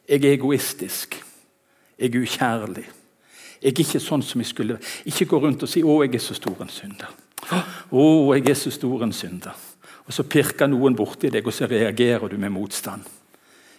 Jeg 0.08 0.24
er 0.24 0.32
egoistisk. 0.32 1.24
Jeg 1.98 2.14
er 2.14 2.20
ukjærlig. 2.20 2.86
Jeg 3.62 3.72
er 3.72 3.82
ikke 3.84 4.00
sånn 4.00 4.22
som 4.22 4.40
jeg 4.40 4.52
skulle 4.52 4.78
Ikke 5.04 5.26
gå 5.26 5.40
rundt 5.42 5.62
og 5.62 5.68
si 5.68 5.82
'Å, 5.82 6.02
jeg 6.04 6.14
er 6.14 6.18
så 6.18 6.34
stor 6.34 6.56
en 6.62 6.68
synder'. 6.68 7.14
Å, 7.92 8.34
jeg 8.34 8.48
er 8.48 8.54
så 8.54 8.70
stor 8.70 9.02
en 9.02 9.12
synder. 9.12 9.54
Og 10.06 10.12
Så 10.12 10.22
pirker 10.22 10.66
noen 10.66 10.96
borti 10.96 11.30
deg, 11.30 11.46
og 11.46 11.52
så 11.52 11.66
reagerer 11.66 12.28
du 12.28 12.36
med 12.36 12.50
motstand. 12.50 13.02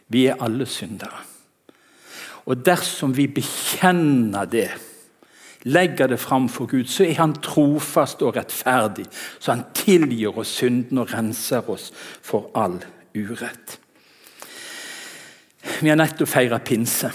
Vi 0.07 0.25
er 0.27 0.35
alle 0.39 0.65
syndere. 0.65 1.25
Og 2.45 2.65
dersom 2.65 3.17
vi 3.17 3.27
bekjenner 3.27 4.45
det 4.45 4.69
legger 5.63 6.07
det 6.07 6.19
fram 6.19 6.49
for 6.49 6.65
Gud, 6.65 6.87
så 6.87 7.03
er 7.03 7.17
han 7.19 7.33
trofast 7.33 8.21
og 8.21 8.35
rettferdig. 8.35 9.05
Så 9.39 9.51
han 9.51 9.65
tilgir 9.75 10.37
oss 10.37 10.47
synden 10.47 10.97
og 10.97 11.13
renser 11.13 11.69
oss 11.69 11.91
for 12.21 12.51
all 12.55 12.79
urett. 13.15 13.79
Vi 15.81 15.89
har 15.89 15.99
nettopp 15.99 16.29
feira 16.29 16.59
pinse. 16.63 17.11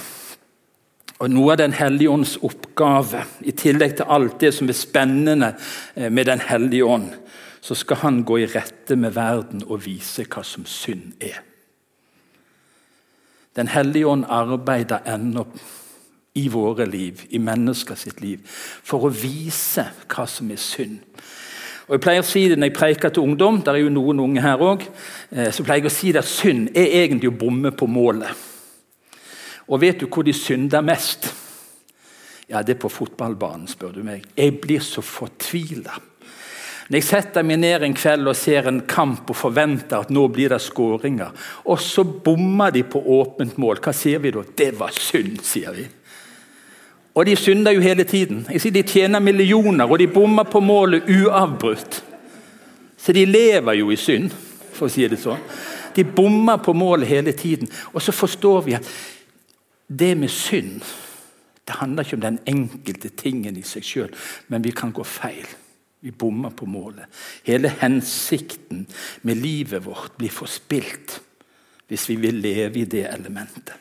Og 1.19 1.31
Noe 1.31 1.53
av 1.53 1.61
Den 1.61 1.73
hellige 1.73 2.11
ånds 2.11 2.35
oppgave, 2.43 3.23
i 3.41 3.51
tillegg 3.55 3.95
til 3.97 4.09
alt 4.11 4.39
det 4.41 4.51
som 4.55 4.69
er 4.69 4.75
spennende 4.75 5.53
eh, 5.95 6.11
med 6.11 6.25
Den 6.25 6.43
hellige 6.43 6.85
ånd, 6.85 7.13
så 7.61 7.75
skal 7.75 7.97
han 8.03 8.23
gå 8.23 8.37
i 8.43 8.49
rette 8.51 8.95
med 8.95 9.15
verden 9.15 9.63
og 9.65 9.85
vise 9.85 10.27
hva 10.27 10.43
som 10.45 10.65
synd 10.69 11.15
er. 11.23 11.39
Den 13.55 13.71
hellige 13.71 14.07
ånd 14.07 14.25
arbeider 14.29 15.07
ennå 15.07 15.45
i 16.35 16.49
våre 16.51 16.85
liv, 16.85 17.23
i 17.29 17.39
mennesker 17.39 17.95
sitt 17.95 18.19
liv, 18.21 18.43
for 18.83 19.07
å 19.07 19.13
vise 19.13 19.87
hva 20.11 20.27
som 20.27 20.51
er 20.51 20.59
synd. 20.59 20.99
Og 21.87 21.95
Jeg 21.95 22.03
pleier 22.03 22.25
å 22.25 22.27
si 22.27 22.43
det 22.49 22.57
når 22.59 22.71
jeg 22.71 22.75
preker 22.75 23.13
til 23.13 23.23
ungdom, 23.23 23.61
der 23.63 23.77
er 23.77 23.85
jo 23.85 23.93
noen 23.93 24.19
unge 24.19 24.43
her 24.43 24.59
også, 24.61 24.91
eh, 25.31 25.51
så 25.53 25.63
pleier 25.63 25.85
jeg 25.85 25.93
å 25.93 25.95
si 25.95 26.11
at 26.17 26.27
synd 26.27 26.69
er 26.75 26.91
egentlig 27.05 27.31
å 27.31 27.39
bomme 27.39 27.71
på 27.71 27.87
målet. 27.87 28.44
Og 29.67 29.81
vet 29.81 29.99
du 29.99 30.07
hvor 30.07 30.25
de 30.25 30.33
synder 30.33 30.81
mest? 30.85 31.33
Ja, 32.49 32.61
Det 32.61 32.75
er 32.75 32.79
på 32.79 32.89
fotballbanen, 32.89 33.67
spør 33.67 33.91
du 33.91 34.03
meg. 34.03 34.23
Jeg 34.37 34.59
blir 34.61 34.79
så 34.79 35.01
fortvila. 35.01 35.97
Når 36.89 36.99
jeg 36.99 37.03
setter 37.03 37.41
meg 37.43 37.57
ned 37.57 37.81
en 37.81 37.95
kveld 37.97 38.27
og 38.29 38.35
ser 38.37 38.67
en 38.69 38.83
kamp 38.85 39.29
og 39.33 39.35
forventer 39.35 40.03
at 40.03 40.11
nå 40.13 40.27
blir 40.29 40.51
det 40.53 40.61
skåringer, 40.61 41.31
og 41.65 41.79
så 41.81 42.03
bommer 42.03 42.69
de 42.69 42.83
på 42.85 43.01
åpent 43.01 43.57
mål, 43.57 43.81
hva 43.81 43.93
sier 43.93 44.21
vi 44.21 44.29
da? 44.35 44.43
Det 44.45 44.69
var 44.77 44.93
synd, 44.93 45.39
sier 45.41 45.73
vi. 45.73 45.87
Og 47.15 47.25
de 47.25 47.35
synder 47.39 47.73
jo 47.73 47.81
hele 47.81 48.03
tiden. 48.03 48.45
Jeg 48.51 48.61
sier 48.61 48.75
De 48.75 48.83
tjener 48.83 49.19
millioner, 49.19 49.89
og 49.89 49.97
de 49.99 50.07
bommer 50.07 50.43
på 50.43 50.59
målet 50.61 51.09
uavbrutt. 51.09 52.03
Så 52.97 53.13
de 53.13 53.25
lever 53.25 53.79
jo 53.79 53.89
i 53.89 53.97
synd, 53.97 54.29
for 54.73 54.85
å 54.85 54.91
si 54.91 55.07
det 55.07 55.17
sånn. 55.21 55.41
De 55.95 56.03
bommer 56.03 56.57
på 56.61 56.73
målet 56.73 57.07
hele 57.07 57.31
tiden. 57.31 57.69
Og 57.93 58.01
så 58.01 58.11
forstår 58.11 58.61
vi 58.65 58.75
at 58.77 58.89
det 59.87 60.15
med 60.17 60.29
synd 60.29 60.81
det 61.65 61.73
handler 61.79 62.03
ikke 62.03 62.15
om 62.15 62.21
den 62.21 62.39
enkelte 62.45 63.09
tingen 63.09 63.57
i 63.57 63.63
seg 63.65 63.85
sjøl, 63.85 64.11
men 64.53 64.63
vi 64.63 64.73
kan 64.75 64.91
gå 64.93 65.03
feil. 65.03 65.47
Vi 66.05 66.11
bommer 66.13 66.53
på 66.53 66.67
målet. 66.69 67.09
Hele 67.47 67.71
hensikten 67.81 68.83
med 69.25 69.41
livet 69.41 69.85
vårt 69.85 70.13
blir 70.19 70.29
forspilt 70.29 71.19
hvis 71.89 72.09
vi 72.09 72.19
vil 72.21 72.37
leve 72.41 72.81
i 72.81 72.89
det 72.89 73.07
elementet. 73.09 73.73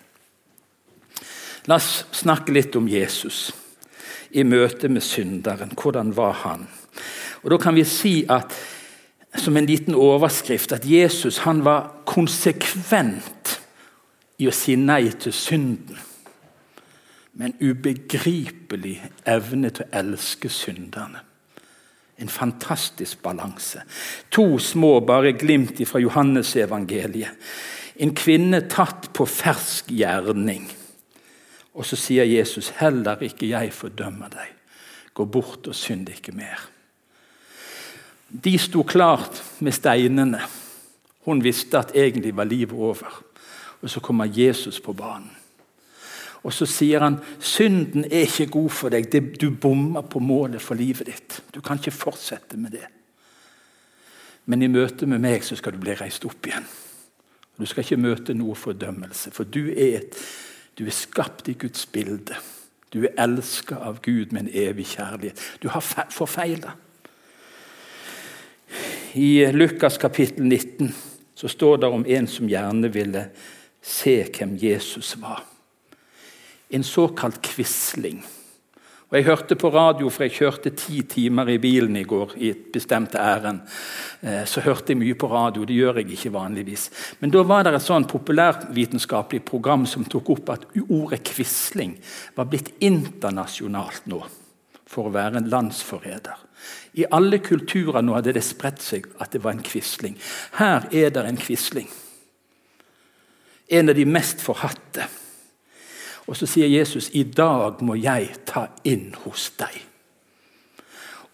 La 1.68 1.76
oss 1.76 2.06
snakke 2.12 2.52
litt 2.52 2.76
om 2.76 2.88
Jesus 2.88 3.50
i 4.36 4.44
møte 4.44 4.88
med 4.88 5.04
synderen. 5.04 5.72
Hvordan 5.76 6.12
var 6.16 6.32
han? 6.44 6.66
Og 7.42 7.50
Da 7.50 7.58
kan 7.60 7.74
vi 7.74 7.84
si 7.84 8.24
at 8.28 8.52
som 9.36 9.56
en 9.56 9.66
liten 9.66 9.94
overskrift 9.94 10.72
at 10.72 10.84
Jesus 10.84 11.40
var 11.44 12.04
konsekvent 12.06 13.33
i 14.38 14.48
å 14.48 14.54
si 14.54 14.76
nei 14.76 15.08
til 15.20 15.34
synden. 15.34 15.98
Men 17.34 17.56
ubegripelig 17.60 18.98
evne 19.26 19.70
til 19.74 19.86
å 19.86 20.00
elske 20.00 20.50
synderne. 20.52 21.22
En 22.18 22.30
fantastisk 22.30 23.22
balanse. 23.22 23.82
To 24.30 24.58
små 24.62 25.00
bare 25.06 25.32
glimt 25.34 25.80
fra 25.88 25.98
Johannesevangeliet. 25.98 27.34
En 27.98 28.14
kvinne 28.14 28.60
tatt 28.70 29.10
på 29.14 29.26
fersk 29.26 29.90
gjerning. 29.90 30.68
Og 31.74 31.86
så 31.86 31.96
sier 31.96 32.24
Jesus, 32.24 32.70
'Heller 32.70 33.22
ikke 33.22 33.48
jeg 33.48 33.72
fordømmer 33.72 34.28
deg. 34.28 34.54
Gå 35.14 35.24
bort 35.24 35.66
og 35.66 35.74
synd 35.74 36.08
ikke 36.08 36.32
mer.' 36.32 36.70
De 38.30 38.58
sto 38.58 38.82
klart 38.82 39.42
med 39.60 39.74
steinene. 39.74 40.40
Hun 41.24 41.44
visste 41.44 41.78
at 41.78 41.92
egentlig 41.94 42.36
var 42.36 42.44
livet 42.44 42.78
over. 42.78 43.22
Og 43.84 43.90
så 43.92 44.00
kommer 44.00 44.30
Jesus 44.32 44.80
på 44.80 44.94
banen. 44.96 45.30
Og 46.44 46.52
så 46.52 46.66
sier 46.68 47.00
han 47.04 47.18
synden 47.40 48.04
er 48.04 48.26
ikke 48.26 48.50
god 48.52 48.72
for 48.72 48.92
deg. 48.92 49.12
Du 49.40 49.48
bommer 49.50 50.04
på 50.08 50.20
målet 50.20 50.62
for 50.62 50.76
livet 50.76 51.08
ditt. 51.08 51.38
Du 51.52 51.60
kan 51.64 51.80
ikke 51.80 51.94
fortsette 51.94 52.60
med 52.60 52.76
det. 52.76 52.84
Men 54.44 54.62
i 54.62 54.68
møte 54.68 55.08
med 55.08 55.22
meg 55.24 55.44
så 55.44 55.56
skal 55.56 55.72
du 55.72 55.80
bli 55.80 55.96
reist 55.96 56.24
opp 56.28 56.48
igjen. 56.48 56.66
Du 57.56 57.64
skal 57.70 57.84
ikke 57.84 58.00
møte 58.02 58.34
noe 58.36 58.56
fordømmelse, 58.58 59.30
for 59.32 59.46
du 59.46 59.70
er, 59.70 60.00
et, 60.00 60.16
du 60.76 60.84
er 60.84 60.96
skapt 60.96 61.48
i 61.48 61.54
Guds 61.56 61.86
bilde. 61.86 62.36
Du 62.92 63.04
er 63.06 63.14
elska 63.24 63.78
av 63.78 64.00
Gud 64.02 64.34
med 64.34 64.44
en 64.44 64.54
evig 64.66 64.88
kjærlighet. 64.96 65.40
Du 65.62 65.70
har 65.70 65.84
forfeila. 66.12 66.74
I 69.14 69.46
Lukas 69.54 69.96
kapittel 70.02 70.44
19 70.44 70.90
så 71.38 71.48
står 71.48 71.84
det 71.84 71.92
om 71.94 72.04
en 72.06 72.26
som 72.26 72.50
gjerne 72.50 72.90
ville 72.92 73.28
se 73.84 74.22
hvem 74.32 74.56
Jesus 74.60 75.14
var 75.20 75.44
en 76.74 76.84
såkalt 76.84 77.42
quisling. 77.42 78.24
Og 79.08 79.16
Jeg 79.16 79.24
hørte 79.24 79.54
på 79.54 79.68
radio, 79.70 80.08
for 80.10 80.24
jeg 80.24 80.34
kjørte 80.34 80.70
ti 80.74 81.02
timer 81.06 81.48
i 81.52 81.58
bilen 81.62 81.96
i 81.96 82.02
går 82.02 82.32
i 82.36 82.48
et 82.50 82.72
bestemt 82.72 83.14
ærend. 83.14 83.60
Eh, 84.22 84.42
så 84.44 84.60
hørte 84.60 84.90
jeg 84.90 84.98
mye 84.98 85.14
på 85.14 85.28
radio. 85.30 85.64
Det 85.64 85.76
gjør 85.76 86.00
jeg 86.00 86.10
ikke 86.10 86.32
vanligvis. 86.34 86.90
Men 87.20 87.30
da 87.30 87.44
var 87.46 87.62
det 87.62 87.76
et 87.76 87.84
sånn 87.84 88.08
populærvitenskapelig 88.10 89.44
program 89.46 89.86
som 89.86 90.04
tok 90.04 90.30
opp 90.34 90.50
at 90.56 90.66
ordet 90.88 91.22
quisling 91.22 91.94
var 92.34 92.48
blitt 92.50 92.72
internasjonalt 92.80 94.08
nå 94.10 94.24
for 94.86 95.06
å 95.06 95.14
være 95.14 95.38
en 95.38 95.50
landsforræder. 95.52 96.40
I 96.98 97.06
alle 97.12 97.38
kulturer 97.38 98.02
nå 98.02 98.16
hadde 98.16 98.34
det 98.34 98.42
spredt 98.42 98.82
seg 98.82 99.06
at 99.20 99.30
det 99.30 99.44
var 99.44 99.54
en 99.54 99.62
quisling. 99.62 100.18
Her 100.58 100.88
er 100.90 101.14
det 101.14 101.22
en 101.28 101.38
quisling. 101.38 101.86
En 103.68 103.88
av 103.88 103.94
de 103.94 104.04
mest 104.04 104.42
forhatte. 104.44 105.06
Og 106.26 106.36
så 106.36 106.48
sier 106.48 106.70
Jesus 106.70 107.10
i 107.12 107.24
dag 107.24 107.82
må 107.84 107.96
jeg 108.00 108.30
ta 108.48 108.68
inn 108.88 109.12
hos 109.24 109.50
deg. 109.60 109.82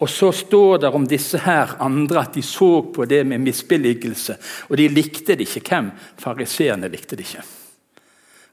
Og 0.01 0.09
Så 0.09 0.31
står 0.31 0.77
det 0.77 0.89
om 0.89 1.05
disse 1.07 1.37
her 1.37 1.75
andre 1.79 2.23
at 2.23 2.33
de 2.33 2.41
så 2.41 2.81
på 2.81 3.05
det 3.05 3.21
med 3.27 3.39
misbilligelse. 3.39 4.37
Og 4.69 4.77
de 4.77 4.87
likte 4.89 5.35
det 5.35 5.45
ikke. 5.45 5.61
Hvem? 5.69 5.91
Fariseerne 6.17 6.89
likte 6.89 7.15
det 7.15 7.27
ikke. 7.27 7.43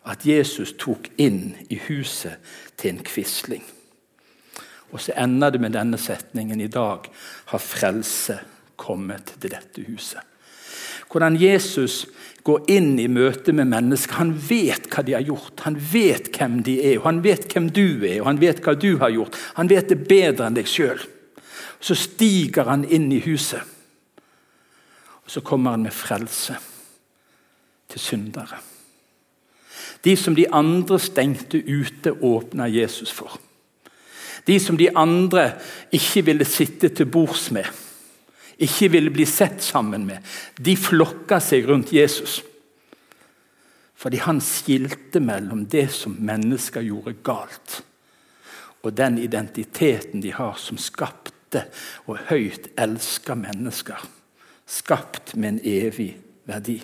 At 0.05 0.27
Jesus 0.27 0.75
tok 0.79 1.09
inn 1.17 1.57
i 1.71 1.81
huset 1.89 2.37
til 2.77 2.91
en 2.91 3.05
quisling. 3.05 3.65
Og 4.93 5.01
så 5.01 5.13
ender 5.17 5.51
det 5.51 5.61
med 5.61 5.73
denne 5.73 5.99
setningen 5.99 6.61
i 6.61 6.69
dag 6.69 7.09
har 7.47 7.59
frelse 7.59 8.39
kommet 8.77 9.35
til 9.41 9.51
dette 9.51 9.85
huset. 9.89 10.21
Hvordan 11.09 11.37
Jesus 11.41 12.07
går 12.49 12.71
inn 12.73 12.95
i 13.01 13.09
møte 13.13 13.53
med 13.53 13.69
mennesker. 13.69 14.19
Han 14.23 14.33
vet 14.33 14.89
hva 14.89 15.05
de 15.05 15.15
har 15.17 15.27
gjort, 15.27 15.65
han 15.67 15.77
vet 15.93 16.31
hvem 16.33 16.61
de 16.65 16.79
er, 16.81 16.97
og 17.01 17.09
han 17.11 17.21
vet 17.25 17.45
hvem 17.53 17.69
du 17.77 18.07
er, 18.09 18.21
og 18.23 18.31
han 18.31 18.41
vet 18.41 18.63
hva 18.65 18.75
du 18.79 18.91
har 19.03 19.13
gjort. 19.13 19.37
Han 19.59 19.69
vet 19.69 19.93
det 19.93 20.01
bedre 20.09 20.49
enn 20.49 20.57
deg 20.57 20.71
sjøl. 20.71 21.03
Så 21.81 21.95
stiger 21.99 22.71
han 22.71 22.87
inn 22.89 23.11
i 23.15 23.21
huset, 23.23 23.61
og 25.23 25.31
så 25.31 25.45
kommer 25.45 25.77
han 25.77 25.85
med 25.85 25.95
frelse 25.95 26.57
til 27.93 28.03
syndere. 28.03 28.59
De 30.03 30.15
som 30.17 30.35
de 30.35 30.47
andre 30.55 30.99
stengte 31.03 31.61
ute, 31.61 32.15
åpna 32.15 32.69
Jesus 32.71 33.13
for. 33.15 33.37
De 34.47 34.57
som 34.63 34.79
de 34.79 34.89
andre 34.97 35.51
ikke 35.93 36.25
ville 36.31 36.47
sitte 36.49 36.89
til 36.89 37.11
bords 37.13 37.51
med 37.55 37.69
ikke 38.59 38.91
ville 38.91 39.11
bli 39.15 39.27
sett 39.27 39.63
sammen 39.63 40.07
med, 40.07 40.25
de 40.59 40.75
flokka 40.77 41.39
seg 41.43 41.69
rundt 41.69 41.93
Jesus. 41.95 42.41
Fordi 43.99 44.21
han 44.23 44.41
skilte 44.43 45.23
mellom 45.23 45.65
det 45.71 45.89
som 45.95 46.17
mennesker 46.19 46.87
gjorde 46.87 47.17
galt, 47.27 47.81
og 48.83 48.95
den 48.95 49.19
identiteten 49.19 50.23
de 50.23 50.33
har 50.35 50.59
som 50.59 50.79
skapte 50.79 51.65
og 52.07 52.21
høyt 52.29 52.71
elska 52.79 53.35
mennesker. 53.39 53.99
Skapt 54.69 55.35
med 55.35 55.49
en 55.49 55.61
evig 55.65 56.13
verdi. 56.47 56.77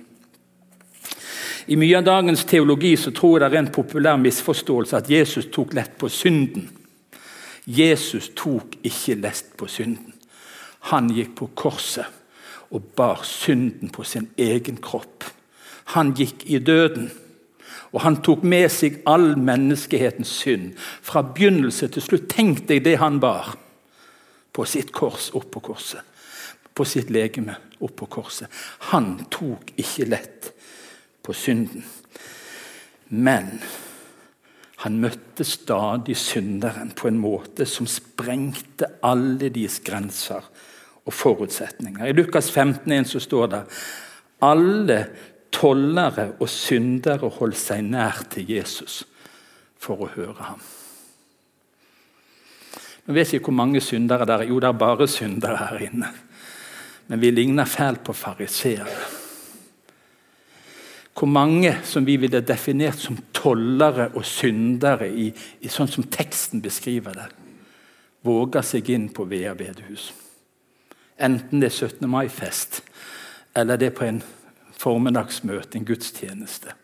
I 1.67 1.77
mye 1.81 1.99
av 1.99 2.05
dagens 2.05 2.45
teologi 2.49 2.93
så 3.01 3.13
tror 3.15 3.39
jeg 3.39 3.53
det 3.53 3.59
er 3.59 3.65
en 3.65 3.75
populær 3.75 4.19
misforståelse 4.21 4.99
at 4.99 5.11
Jesus 5.11 5.49
tok 5.53 5.75
lett 5.77 5.95
på 6.01 6.11
synden. 6.13 6.67
Jesus 7.65 8.31
tok 8.37 8.77
ikke 8.85 9.17
lett 9.23 9.55
på 9.57 9.69
synden. 9.71 10.14
Han 10.91 11.09
gikk 11.15 11.35
på 11.39 11.49
korset 11.57 12.07
og 12.75 12.91
bar 12.97 13.23
synden 13.25 13.93
på 13.95 14.05
sin 14.05 14.29
egen 14.41 14.81
kropp. 14.83 15.25
Han 15.95 16.13
gikk 16.17 16.45
i 16.51 16.59
døden. 16.59 17.11
Og 17.95 18.03
han 18.03 18.19
tok 18.27 18.43
med 18.43 18.67
seg 18.75 18.99
all 19.07 19.37
menneskehetens 19.39 20.33
synd 20.43 20.73
fra 20.79 21.23
begynnelse 21.23 21.89
til 21.95 22.03
slutt. 22.03 22.27
Tenk 22.33 22.65
deg 22.67 22.83
det 22.87 22.97
han 22.99 23.21
bar 23.23 23.53
på 24.55 24.67
sitt 24.67 24.91
kors 24.95 25.31
opp 25.39 25.55
korset. 25.63 26.03
På 26.75 26.83
sitt 26.85 27.13
legeme 27.15 27.55
opp 27.79 27.95
på 28.01 28.11
korset. 28.11 28.51
Han 28.91 29.29
tok 29.31 29.71
ikke 29.79 30.09
lett 30.11 30.51
på 31.23 31.33
synden. 31.33 31.85
Men 33.15 33.61
Han 34.85 34.99
møtte 35.01 35.47
stadig 35.49 36.13
synderen 36.21 36.91
på 36.93 37.09
en 37.09 37.17
måte 37.17 37.65
som 37.65 37.87
sprengte 37.89 38.91
alle 39.01 39.49
deres 39.49 39.79
grenser 39.81 40.45
og 41.05 41.13
forutsetninger. 41.13 42.07
I 42.07 42.17
Lukas 42.17 42.51
15, 42.51 43.05
så 43.05 43.21
står 43.21 43.47
det 43.53 43.63
alle 44.45 44.99
tollere 45.55 46.33
og 46.41 46.49
syndere 46.51 47.31
holdt 47.39 47.61
seg 47.61 47.85
nær 47.87 48.25
til 48.33 48.49
Jesus 48.57 49.03
for 49.79 50.05
å 50.05 50.11
høre 50.17 50.49
ham. 50.49 50.63
Nå 53.05 53.13
vet 53.13 53.35
ikke 53.37 53.51
hvor 53.51 53.59
mange 53.59 53.83
syndere 53.85 54.25
det 54.25 54.39
er. 54.39 54.47
Jo, 54.49 54.61
det 54.61 54.71
er 54.71 54.81
bare 54.81 55.09
syndere 55.11 55.61
her 55.61 55.83
inne. 55.91 56.09
Men 57.07 57.21
vi 57.21 57.31
ligner 57.31 57.69
fælt 57.69 58.01
på 58.05 58.17
fariseere. 58.17 58.97
Hvor 61.15 61.29
mange 61.31 61.77
som 61.87 62.07
vi 62.07 62.17
ville 62.19 62.41
definert 62.43 62.99
som 62.99 63.19
tollere 63.37 64.09
og 64.17 64.25
syndere, 64.27 65.07
i, 65.13 65.29
i 65.61 65.71
sånn 65.71 65.91
som 65.91 66.09
teksten 66.11 66.65
beskriver 66.65 67.15
det, 67.15 67.29
våger 68.25 68.65
seg 68.67 68.89
inn 68.91 69.11
på 69.15 69.29
Vea 69.31 69.53
bedehus. 69.55 70.09
Enten 71.21 71.61
det 71.61 71.71
er 71.71 71.77
17. 71.89 72.09
mai-fest, 72.11 72.83
eller 73.57 73.77
det 73.77 73.87
er 73.87 73.99
på 73.99 74.05
en 74.05 74.23
formiddagsmøte, 74.79 75.79
en 75.79 75.85
gudstjeneste. 75.85 76.75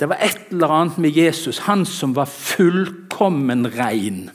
Det 0.00 0.08
var 0.08 0.22
et 0.22 0.50
eller 0.50 0.68
annet 0.68 0.98
med 0.98 1.10
Jesus, 1.10 1.58
han 1.58 1.84
som 1.86 2.14
var 2.16 2.30
fullkommen 2.30 3.66
rein. 3.78 4.30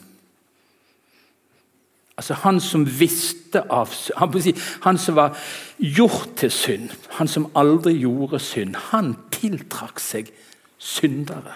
Altså 2.18 2.34
Han 2.34 2.60
som 2.60 3.00
visste 3.00 3.62
av 3.70 3.92
han, 4.16 4.54
han 4.82 4.98
som 4.98 5.14
var 5.14 5.36
gjort 5.78 6.36
til 6.36 6.50
synd, 6.50 6.90
han 7.08 7.28
som 7.28 7.46
aldri 7.54 7.92
gjorde 7.94 8.38
synd, 8.38 8.74
han 8.90 9.14
tiltrakk 9.30 10.00
seg 10.00 10.32
syndere. 10.78 11.54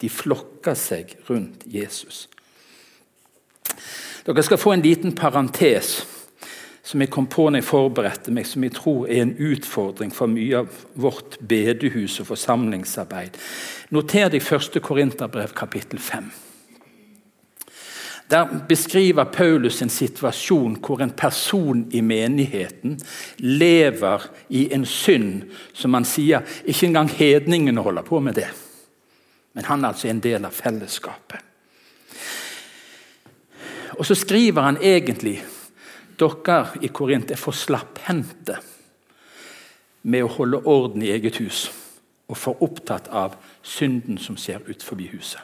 De 0.00 0.10
flokka 0.10 0.74
seg 0.74 1.16
rundt 1.30 1.64
Jesus. 1.66 2.28
Dere 4.26 4.42
skal 4.42 4.60
få 4.60 4.72
en 4.72 4.84
liten 4.84 5.14
parentes 5.14 6.02
som 6.82 7.00
jeg 7.00 7.10
kom 7.14 7.28
på 7.30 7.46
når 7.48 7.62
jeg 7.62 7.68
forberedte 7.68 8.32
meg, 8.34 8.46
som 8.46 8.64
jeg 8.66 8.74
tror 8.74 9.04
er 9.06 9.22
en 9.22 9.36
utfordring 9.38 10.10
for 10.14 10.30
mye 10.30 10.64
av 10.64 10.80
vårt 10.98 11.38
bedehus 11.38 12.18
og 12.20 12.32
forsamlingsarbeid. 12.32 13.38
Noter 13.94 14.32
deg 14.32 14.42
1. 14.42 14.80
Korinterbrev 14.82 15.54
kapittel 15.54 16.02
5. 16.02 16.32
Der 18.32 18.48
beskriver 18.68 19.24
Paulus 19.24 19.82
en 19.82 19.92
situasjon 19.92 20.78
hvor 20.80 21.02
en 21.04 21.10
person 21.10 21.84
i 21.92 22.00
menigheten 22.00 22.96
lever 23.38 24.24
i 24.48 24.70
en 24.72 24.86
synd 24.88 25.50
som 25.76 25.94
han 25.94 26.06
sier 26.08 26.46
ikke 26.64 26.88
engang 26.88 27.10
hedningene 27.12 27.84
holder 27.84 28.06
på 28.06 28.20
med 28.24 28.40
det. 28.40 28.48
Men 29.52 29.68
han 29.68 29.84
er 29.84 29.92
altså 29.92 30.08
en 30.08 30.22
del 30.24 30.48
av 30.48 30.56
fellesskapet. 30.56 31.44
Og 34.00 34.06
så 34.08 34.16
skriver 34.16 34.64
han 34.64 34.80
egentlig 34.80 35.42
dere 36.22 36.82
i 36.82 36.90
Korint 36.94 37.30
er 37.30 37.40
for 37.40 37.56
slapphendte 37.56 38.58
med 40.02 40.24
å 40.24 40.34
holde 40.38 40.62
orden 40.66 41.02
i 41.02 41.12
eget 41.14 41.38
hus 41.42 41.68
og 42.30 42.38
for 42.38 42.62
opptatt 42.64 43.10
av 43.12 43.36
synden 43.62 44.18
som 44.18 44.38
ser 44.40 44.62
ut 44.66 44.82
forbi 44.82 45.10
huset. 45.12 45.40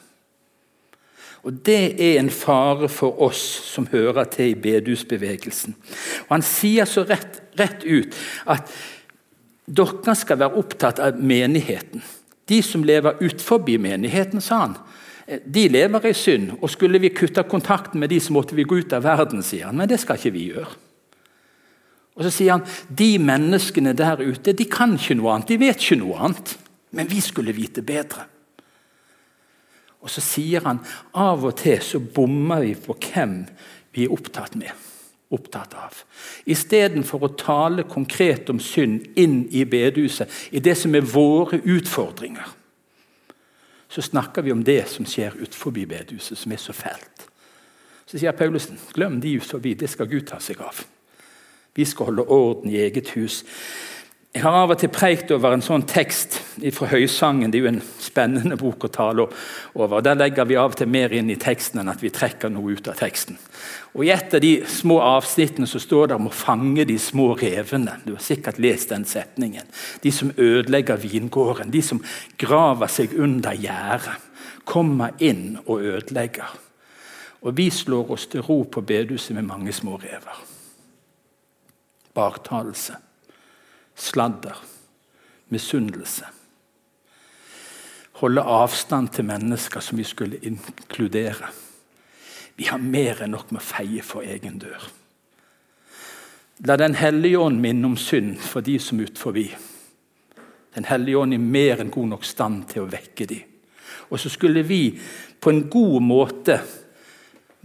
Og 1.46 1.52
Det 1.64 1.94
er 2.02 2.18
en 2.18 2.30
fare 2.30 2.88
for 2.88 3.20
oss 3.22 3.40
som 3.70 3.86
hører 3.86 4.24
til 4.24 4.50
i 4.50 4.54
bedehusbevegelsen. 4.58 5.76
Han 6.28 6.42
sier 6.42 6.84
så 6.84 7.04
rett, 7.06 7.42
rett 7.58 7.84
ut 7.84 8.14
at 8.46 8.72
dere 9.68 10.14
skal 10.18 10.40
være 10.40 10.58
opptatt 10.58 10.98
av 10.98 11.20
menigheten. 11.20 12.02
De 12.48 12.62
som 12.62 12.84
lever 12.84 13.20
utenfor 13.20 13.62
menigheten, 13.78 14.40
sa 14.40 14.58
han, 14.64 14.76
de 15.28 15.68
lever 15.68 16.06
i 16.08 16.14
synd, 16.16 16.54
og 16.62 16.70
skulle 16.72 17.00
vi 17.02 17.10
kutte 17.12 17.42
kontakten 17.44 18.00
med 18.00 18.08
de, 18.08 18.20
så 18.20 18.32
måtte 18.32 18.56
vi 18.56 18.64
gå 18.64 18.80
ut 18.80 18.94
av 18.96 19.04
verden, 19.04 19.42
sier 19.44 19.68
han. 19.68 19.76
Men 19.76 19.90
det 19.90 20.00
skal 20.00 20.16
ikke 20.16 20.32
vi 20.32 20.46
gjøre. 20.54 20.70
Og 22.18 22.24
Så 22.24 22.32
sier 22.34 22.56
han 22.56 22.64
de 22.90 23.12
menneskene 23.22 23.92
der 23.94 24.18
ute 24.24 24.56
de 24.56 24.64
kan 24.66 24.96
ikke 24.96 25.14
noe 25.20 25.36
annet, 25.36 25.52
de 25.52 25.60
vet 25.60 25.78
ikke 25.78 26.00
noe 26.00 26.16
annet. 26.18 26.56
Men 26.90 27.10
vi 27.10 27.20
skulle 27.22 27.54
vite 27.54 27.84
bedre. 27.84 28.24
Og 30.02 30.10
Så 30.10 30.24
sier 30.24 30.64
han 30.64 30.80
av 31.12 31.44
og 31.44 31.54
til 31.60 31.78
så 31.84 32.00
bommer 32.00 32.64
vi 32.64 32.74
på 32.74 32.96
hvem 32.96 33.42
vi 33.94 34.08
er 34.08 34.14
opptatt 34.14 34.56
med. 34.58 34.72
Opptatt 35.30 35.76
av. 35.76 36.02
Istedenfor 36.48 37.26
å 37.28 37.34
tale 37.36 37.84
konkret 37.84 38.48
om 38.50 38.58
synd 38.58 39.12
inn 39.20 39.42
i 39.52 39.66
bedehuset, 39.68 40.30
i 40.50 40.62
det 40.64 40.74
som 40.80 40.96
er 40.96 41.04
våre 41.04 41.60
utfordringer 41.60 42.56
så 43.88 44.02
snakker 44.02 44.42
vi 44.42 44.52
om 44.52 44.64
det 44.64 44.82
som 44.88 45.06
skjer 45.08 45.36
utenfor 45.38 45.72
bedehuset, 45.72 46.38
som 46.38 46.52
er 46.52 46.60
så 46.60 46.74
fælt. 46.76 47.24
Så 48.08 48.18
sier 48.18 48.36
Paulussen 48.36 48.80
glem 48.94 49.20
de 49.20 49.36
utenfor, 49.36 49.74
det 49.80 49.90
skal 49.90 50.08
Gud 50.08 50.26
ta 50.28 50.40
seg 50.40 50.60
av. 50.64 50.84
Vi 51.76 51.84
skal 51.84 52.10
holde 52.10 52.24
orden 52.28 52.70
i 52.70 52.80
eget 52.80 53.12
hus. 53.16 53.44
Jeg 54.28 54.42
har 54.44 54.52
av 54.52 54.74
og 54.74 54.76
til 54.76 54.90
preikt 54.92 55.30
over 55.32 55.54
en 55.56 55.62
sånn 55.64 55.86
tekst 55.88 56.34
fra 56.76 56.86
Høysangen. 56.90 57.48
Det 57.48 57.58
er 57.58 57.62
jo 57.64 57.70
en 57.70 57.80
spennende 58.04 58.58
bok 58.60 58.84
å 58.84 58.90
tale 58.92 59.24
over. 59.72 60.02
Der 60.04 60.18
legger 60.20 60.44
vi 60.44 60.58
av 60.60 60.74
og 60.74 60.76
til 60.76 60.90
mer 60.92 61.14
inn 61.16 61.30
i 61.32 61.38
teksten 61.40 61.80
enn 61.80 61.88
at 61.88 62.04
vi 62.04 62.10
trekker 62.12 62.52
noe 62.52 62.76
ut 62.76 62.90
av 62.92 62.98
teksten. 63.00 63.38
Og 63.96 64.04
I 64.04 64.10
et 64.12 64.36
av 64.36 64.44
de 64.44 64.50
små 64.68 64.98
avsnittene 65.00 65.66
så 65.70 65.80
står 65.80 66.12
det 66.12 66.18
om 66.18 66.28
å 66.28 66.34
fange 66.44 66.84
de 66.84 66.98
små 67.00 67.30
revene. 67.40 67.96
Du 68.04 68.12
har 68.18 68.22
sikkert 68.26 68.60
lest 68.60 68.92
den 68.92 69.08
setningen. 69.08 69.72
De 70.04 70.12
som 70.12 70.34
ødelegger 70.36 71.00
vingården. 71.00 71.72
De 71.72 71.82
som 71.88 72.04
graver 72.36 72.92
seg 72.92 73.16
under 73.16 73.56
gjerdet. 73.56 74.20
Kommer 74.68 75.16
inn 75.24 75.56
og 75.64 75.80
ødelegger. 75.80 76.52
Og 77.48 77.56
vi 77.56 77.70
slår 77.72 78.12
oss 78.12 78.28
til 78.28 78.44
ro 78.44 78.60
på 78.68 78.84
bedehuset 78.84 79.32
med 79.40 79.48
mange 79.48 79.72
små 79.72 79.96
rever. 79.96 80.46
Baktalelse 82.12 83.07
sladder, 83.98 84.56
misunnelse. 85.48 86.26
Holde 88.18 88.42
avstand 88.42 89.12
til 89.14 89.28
mennesker 89.28 89.80
som 89.80 89.98
vi 89.98 90.04
skulle 90.06 90.40
inkludere. 90.42 91.50
Vi 92.58 92.66
har 92.66 92.82
mer 92.82 93.22
enn 93.22 93.36
nok 93.36 93.52
med 93.52 93.62
å 93.62 93.68
feie 93.68 94.02
for 94.02 94.26
egen 94.26 94.58
dør. 94.58 94.88
La 96.66 96.76
Den 96.76 96.96
hellige 96.98 97.38
ånd 97.38 97.60
minne 97.62 97.86
om 97.86 97.96
synd 97.96 98.40
for 98.42 98.66
de 98.66 98.78
som 98.82 98.98
er 98.98 99.06
utenfor. 99.06 99.38
Den 100.74 100.88
hellige 100.90 101.18
ånd 101.18 101.34
er 101.34 101.38
mer 101.42 101.78
enn 101.78 101.94
god 101.94 102.10
nok 102.16 102.26
stand 102.26 102.66
til 102.72 102.82
å 102.82 102.90
vekke 102.90 103.26
de. 103.30 103.38
Og 104.10 104.18
så 104.18 104.30
skulle 104.32 104.66
vi 104.66 104.98
på 105.40 105.52
en 105.52 105.68
god 105.70 106.02
måte 106.02 106.58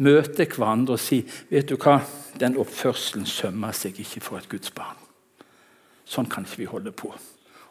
møte 0.04 0.46
hverandre 0.46 0.98
og 0.98 1.02
si 1.02 1.24
vet 1.50 1.70
du 1.70 1.78
hva, 1.78 2.00
den 2.38 2.58
oppførselen 2.62 3.26
sømmer 3.30 3.74
seg 3.78 4.00
ikke 4.02 4.22
for 4.22 4.38
et 4.38 4.50
Guds 4.50 4.74
barn. 4.74 5.03
Sånn 6.06 6.30
kan 6.30 6.46
ikke 6.48 6.62
vi 6.64 6.70
holde 6.72 6.94
på. 6.96 7.14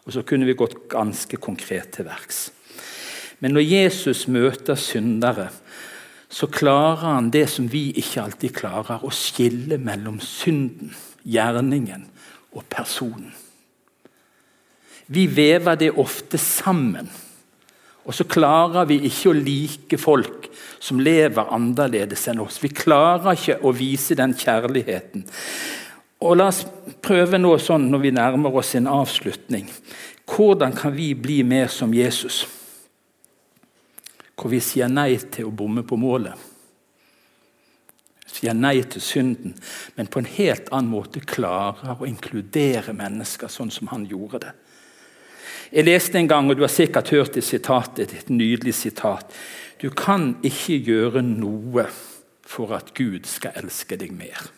Og 0.03 0.11
så 0.11 0.23
kunne 0.27 0.47
vi 0.47 0.57
gått 0.57 0.87
ganske 0.91 1.39
konkret 1.41 1.93
til 1.95 2.07
verks. 2.09 2.49
Men 3.39 3.55
når 3.55 3.65
Jesus 3.67 4.25
møter 4.31 4.79
syndere, 4.79 5.49
så 6.33 6.47
klarer 6.49 7.05
han 7.13 7.29
det 7.33 7.45
som 7.51 7.67
vi 7.69 7.91
ikke 7.99 8.23
alltid 8.23 8.55
klarer, 8.55 9.03
å 9.05 9.11
skille 9.13 9.77
mellom 9.77 10.17
synden, 10.23 10.93
gjerningen 11.23 12.07
og 12.55 12.65
personen. 12.71 13.31
Vi 15.13 15.27
vever 15.27 15.77
det 15.77 15.91
ofte 15.99 16.39
sammen. 16.41 17.09
Og 18.03 18.15
så 18.15 18.25
klarer 18.27 18.87
vi 18.89 18.97
ikke 19.07 19.31
å 19.31 19.37
like 19.37 19.99
folk 19.99 20.47
som 20.83 20.99
lever 20.99 21.51
annerledes 21.55 22.25
enn 22.31 22.41
oss. 22.43 22.59
Vi 22.63 22.71
klarer 22.75 23.37
ikke 23.37 23.59
å 23.63 23.71
vise 23.75 24.17
den 24.19 24.33
kjærligheten. 24.35 25.23
Og 26.23 26.37
La 26.39 26.47
oss 26.47 26.61
prøve 27.03 27.39
nå 27.39 27.51
sånn 27.59 27.89
når 27.91 28.01
vi 28.05 28.13
nærmer 28.15 28.55
oss 28.55 28.71
en 28.79 28.87
avslutning. 28.87 29.67
Hvordan 30.29 30.75
kan 30.75 30.95
vi 30.95 31.11
bli 31.19 31.41
mer 31.43 31.67
som 31.67 31.91
Jesus? 31.93 32.45
Hvor 34.39 34.51
vi 34.53 34.61
sier 34.63 34.87
nei 34.91 35.17
til 35.19 35.49
å 35.49 35.55
bomme 35.55 35.83
på 35.83 35.99
målet. 35.99 36.49
Sier 38.33 38.55
nei 38.55 38.79
til 38.89 39.03
synden, 39.03 39.53
men 39.97 40.09
på 40.09 40.23
en 40.23 40.31
helt 40.39 40.71
annen 40.71 40.93
måte 40.95 41.21
klarer 41.21 41.99
å 41.99 42.07
inkludere 42.07 42.95
mennesker 42.97 43.51
sånn 43.51 43.71
som 43.71 43.91
han 43.91 44.07
gjorde 44.09 44.45
det. 44.47 44.55
Jeg 45.73 45.85
leste 45.85 46.17
en 46.21 46.29
gang, 46.29 46.49
og 46.49 46.57
du 46.57 46.63
har 46.63 46.71
sikkert 46.71 47.11
hørt 47.13 47.35
det 47.35 47.43
sitatet, 47.45 48.13
et 48.13 48.31
nydelig 48.31 48.75
sitat. 48.77 49.29
Du 49.81 49.89
kan 49.89 50.35
ikke 50.45 50.79
gjøre 50.79 51.23
noe 51.25 51.87
for 52.45 52.73
at 52.77 52.93
Gud 52.97 53.27
skal 53.29 53.57
elske 53.63 53.97
deg 53.99 54.13
mer. 54.15 54.53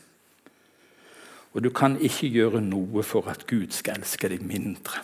Og 1.55 1.63
du 1.63 1.71
kan 1.71 1.95
ikke 2.03 2.27
gjøre 2.27 2.59
noe 2.61 3.03
for 3.07 3.31
at 3.31 3.45
Gud 3.47 3.71
skal 3.71 4.01
elske 4.01 4.29
deg 4.29 4.43
mindre. 4.43 4.99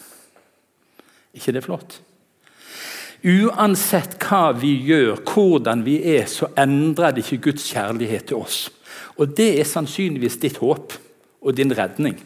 ikke 1.34 1.54
det 1.56 1.64
flott? 1.64 2.02
Uansett 3.24 4.18
hva 4.20 4.52
vi 4.58 4.74
gjør, 4.84 5.22
hvordan 5.24 5.86
vi 5.86 6.00
er, 6.18 6.26
så 6.28 6.50
endrer 6.58 7.14
det 7.16 7.24
ikke 7.24 7.52
Guds 7.52 7.70
kjærlighet 7.72 8.28
til 8.28 8.42
oss. 8.42 8.66
Og 9.18 9.32
det 9.38 9.60
er 9.60 9.70
sannsynligvis 9.70 10.40
ditt 10.42 10.58
håp 10.58 10.94
og 11.42 11.56
din 11.56 11.72
redning. 11.78 12.18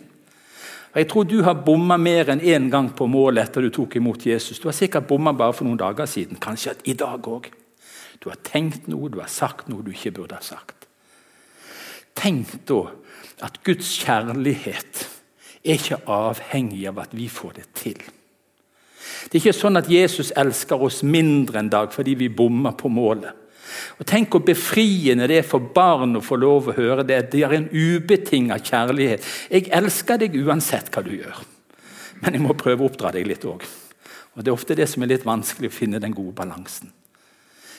Og 0.94 0.98
Jeg 0.98 1.10
tror 1.12 1.24
du 1.24 1.42
har 1.44 1.62
bomma 1.66 1.98
mer 1.98 2.32
enn 2.32 2.42
én 2.42 2.70
gang 2.72 2.90
på 2.96 3.06
målet 3.12 3.44
etter 3.44 3.62
du 3.62 3.70
tok 3.70 3.98
imot 4.00 4.26
Jesus. 4.26 4.60
Du 4.60 4.70
har 4.70 4.74
sikkert 4.74 5.08
bomma 5.08 5.34
bare 5.34 5.54
for 5.54 5.68
noen 5.68 5.78
dager 5.78 6.08
siden, 6.08 6.40
kanskje 6.40 6.78
i 6.86 6.94
dag 6.94 7.28
òg. 7.28 7.52
Du 8.24 8.30
har 8.30 8.40
tenkt 8.42 8.88
noe, 8.88 9.10
du 9.12 9.20
har 9.20 9.30
sagt 9.30 9.68
noe 9.68 9.84
du 9.84 9.92
ikke 9.92 10.16
burde 10.16 10.40
ha 10.40 10.42
sagt. 10.42 10.88
Tenk 12.16 12.56
da 12.66 12.86
at 13.44 13.60
Guds 13.64 13.90
kjærlighet 14.04 15.08
er 15.66 15.80
ikke 15.80 16.04
avhengig 16.12 16.86
av 16.88 17.02
at 17.04 17.16
vi 17.18 17.28
får 17.32 17.58
det 17.58 17.66
til. 17.76 18.00
Det 19.26 19.38
er 19.38 19.42
ikke 19.42 19.58
sånn 19.58 19.80
at 19.80 19.90
Jesus 19.92 20.32
elsker 20.38 20.82
oss 20.82 21.02
mindre 21.04 21.60
en 21.62 21.72
dag 21.72 21.92
fordi 21.94 22.16
vi 22.20 22.30
bommer 22.30 22.78
på 22.78 22.92
målet. 22.92 23.34
Og 24.00 24.06
Tenk 24.08 24.32
hvor 24.32 24.44
befriende 24.46 25.28
det 25.28 25.40
er 25.42 25.48
for 25.48 25.72
barn 25.76 26.16
å 26.18 26.24
få 26.24 26.38
lov 26.40 26.70
å 26.70 26.76
høre 26.78 27.06
det. 27.08 27.20
Det 27.32 27.44
er 27.44 27.56
en 27.58 27.70
ubetinga 27.72 28.60
kjærlighet. 28.64 29.26
Jeg 29.52 29.72
elsker 29.74 30.22
deg 30.22 30.38
uansett 30.46 30.92
hva 30.94 31.04
du 31.06 31.16
gjør, 31.16 31.42
men 32.22 32.38
jeg 32.38 32.46
må 32.46 32.56
prøve 32.58 32.86
å 32.86 32.92
oppdra 32.92 33.12
deg 33.16 33.28
litt 33.28 33.48
òg. 33.48 33.66
Og 34.36 34.44
Det 34.44 34.52
er 34.52 34.58
ofte 34.58 34.76
det 34.76 34.88
som 34.92 35.04
er 35.04 35.14
litt 35.14 35.26
vanskelig 35.28 35.72
å 35.72 35.76
finne 35.76 36.02
den 36.04 36.16
gode 36.16 36.36
balansen. 36.36 36.92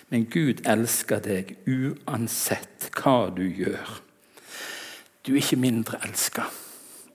Men 0.09 0.27
Gud 0.31 0.63
elsker 0.65 1.21
deg 1.21 1.57
uansett 1.67 2.91
hva 2.97 3.29
du 3.35 3.45
gjør. 3.45 4.06
Du 5.27 5.33
er 5.33 5.43
ikke 5.43 5.59
mindre 5.59 5.99
elska 6.07 6.47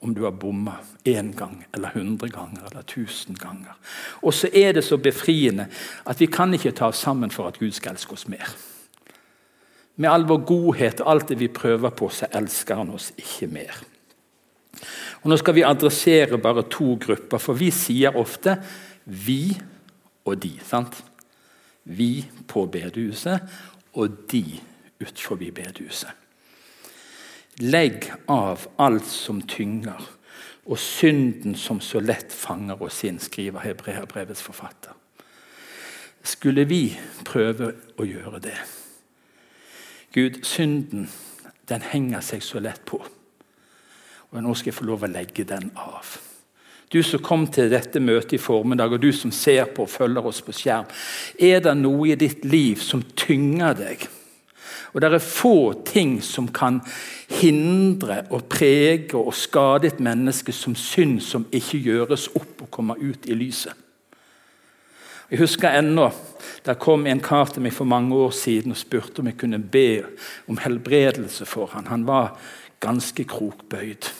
om 0.02 0.14
du 0.14 0.24
har 0.24 0.34
bomma 0.34 0.74
én 1.04 1.30
gang 1.36 1.64
eller 1.74 1.94
hundre 1.94 2.28
ganger 2.28 2.66
eller 2.66 2.82
tusen 2.82 3.36
ganger. 3.38 3.76
Og 4.22 4.34
så 4.34 4.48
er 4.52 4.72
det 4.72 4.84
så 4.84 4.98
befriende 4.98 5.68
at 6.06 6.20
vi 6.20 6.26
kan 6.26 6.54
ikke 6.54 6.74
ta 6.74 6.90
oss 6.90 6.98
sammen 6.98 7.30
for 7.30 7.48
at 7.48 7.58
Gud 7.58 7.70
skal 7.72 7.94
elske 7.94 8.12
oss 8.12 8.26
mer. 8.28 8.50
Med 9.96 10.10
all 10.10 10.26
vår 10.26 10.42
godhet 10.48 11.00
og 11.00 11.10
alt 11.10 11.28
det 11.28 11.38
vi 11.38 11.48
prøver 11.48 11.90
på, 11.90 12.08
så 12.08 12.26
elsker 12.34 12.80
han 12.80 12.90
oss 12.90 13.12
ikke 13.16 13.46
mer. 13.46 13.82
Og 15.22 15.30
Nå 15.30 15.36
skal 15.38 15.54
vi 15.54 15.62
adressere 15.62 16.38
bare 16.38 16.64
to 16.70 16.96
grupper, 17.00 17.38
for 17.38 17.54
vi 17.54 17.70
sier 17.70 18.16
ofte 18.16 18.56
'vi' 19.06 19.60
og 20.24 20.36
'de'. 20.44 20.64
sant? 20.64 21.04
Vi 21.84 22.30
på 22.48 22.66
bedehuset 22.66 23.40
og 23.94 24.10
de 24.32 24.60
utenfor 25.00 25.36
bedehuset. 25.36 26.21
Legg 27.60 28.12
av 28.32 28.66
alt 28.80 29.06
som 29.06 29.42
tynger, 29.44 30.00
og 30.64 30.78
synden 30.78 31.56
som 31.58 31.80
så 31.82 32.00
lett 32.00 32.32
fanger 32.32 32.80
oss 32.82 33.02
inn, 33.04 33.18
skriver 33.20 33.66
Hebreabrevets 33.66 34.42
forfatter. 34.42 34.94
Skulle 36.22 36.64
vi 36.70 36.84
prøve 37.26 37.72
å 37.98 38.06
gjøre 38.06 38.40
det? 38.44 38.58
Gud, 40.14 40.44
synden 40.46 41.08
den 41.68 41.84
henger 41.92 42.22
seg 42.24 42.44
så 42.44 42.60
lett 42.62 42.84
på. 42.86 43.00
Og 44.32 44.42
Nå 44.42 44.54
skal 44.56 44.70
jeg 44.70 44.78
få 44.78 44.86
lov 44.88 45.04
å 45.04 45.10
legge 45.10 45.44
den 45.48 45.70
av. 45.76 46.16
Du 46.92 47.00
som 47.04 47.22
kom 47.24 47.46
til 47.48 47.70
dette 47.72 48.00
møtet 48.04 48.36
i 48.36 48.40
formiddag, 48.40 48.92
og 48.92 49.00
du 49.00 49.10
som 49.16 49.32
ser 49.32 49.70
på 49.72 49.86
og 49.86 49.92
følger 49.92 50.26
oss 50.28 50.42
på 50.44 50.52
skjerm. 50.56 50.88
Er 51.40 51.62
det 51.64 51.72
noe 51.80 52.10
i 52.12 52.18
ditt 52.20 52.44
liv 52.44 52.80
som 52.84 53.04
tynger 53.16 53.76
deg? 53.78 54.04
Og 54.92 55.00
Det 55.00 55.12
er 55.12 55.18
få 55.18 55.72
ting 55.84 56.22
som 56.22 56.48
kan 56.48 56.80
hindre 57.28 58.26
og 58.30 58.44
prege 58.44 59.16
og 59.16 59.34
skade 59.34 59.86
et 59.86 60.00
menneske 60.00 60.52
som 60.52 60.74
synd 60.74 61.20
som 61.20 61.46
ikke 61.52 61.78
gjøres 61.78 62.28
opp 62.36 62.62
og 62.62 62.70
kommer 62.70 63.00
ut 63.00 63.26
i 63.26 63.34
lyset. 63.34 63.72
Jeg 65.30 65.40
husker 65.40 65.78
ennå 65.78 66.10
der 66.64 66.74
kom 66.74 67.06
en 67.06 67.20
kar 67.20 67.48
til 67.50 67.64
meg 67.64 67.72
for 67.72 67.88
mange 67.88 68.14
år 68.14 68.30
siden 68.36 68.74
og 68.74 68.78
spurte 68.78 69.22
om 69.22 69.30
jeg 69.30 69.38
kunne 69.40 69.58
be 69.58 70.04
om 70.46 70.60
helbredelse 70.60 71.46
for 71.48 71.72
han. 71.72 71.86
Han 71.86 72.04
var 72.06 72.36
ganske 72.80 73.24
krokbøyd. 73.24 74.10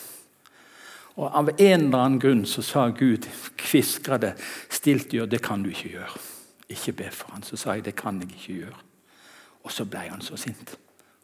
Og 1.21 1.29
Av 1.29 1.51
en 1.53 1.85
eller 1.87 1.99
annen 1.99 2.19
grunn 2.19 2.47
så 2.49 2.65
sa 2.65 2.87
Gud, 2.89 3.29
kviskra 3.61 4.17
det 4.19 4.33
stilt 4.73 5.13
gjør, 5.13 5.29
det 5.29 5.43
kan 5.45 5.63
du 5.63 5.69
ikke 5.71 5.93
gjøre. 5.99 6.23
Ikke 6.73 6.97
be 7.03 7.11
for 7.13 7.37
han. 7.37 7.45
Så 7.45 7.61
sa 7.61 7.77
jeg 7.77 7.85
det 7.85 7.95
kan 8.01 8.19
jeg 8.23 8.33
ikke 8.33 8.59
gjøre. 8.63 8.81
Og 9.63 9.73
så 9.73 9.87
ble 9.89 10.07
han 10.09 10.25
så 10.25 10.39
sint. 10.41 10.75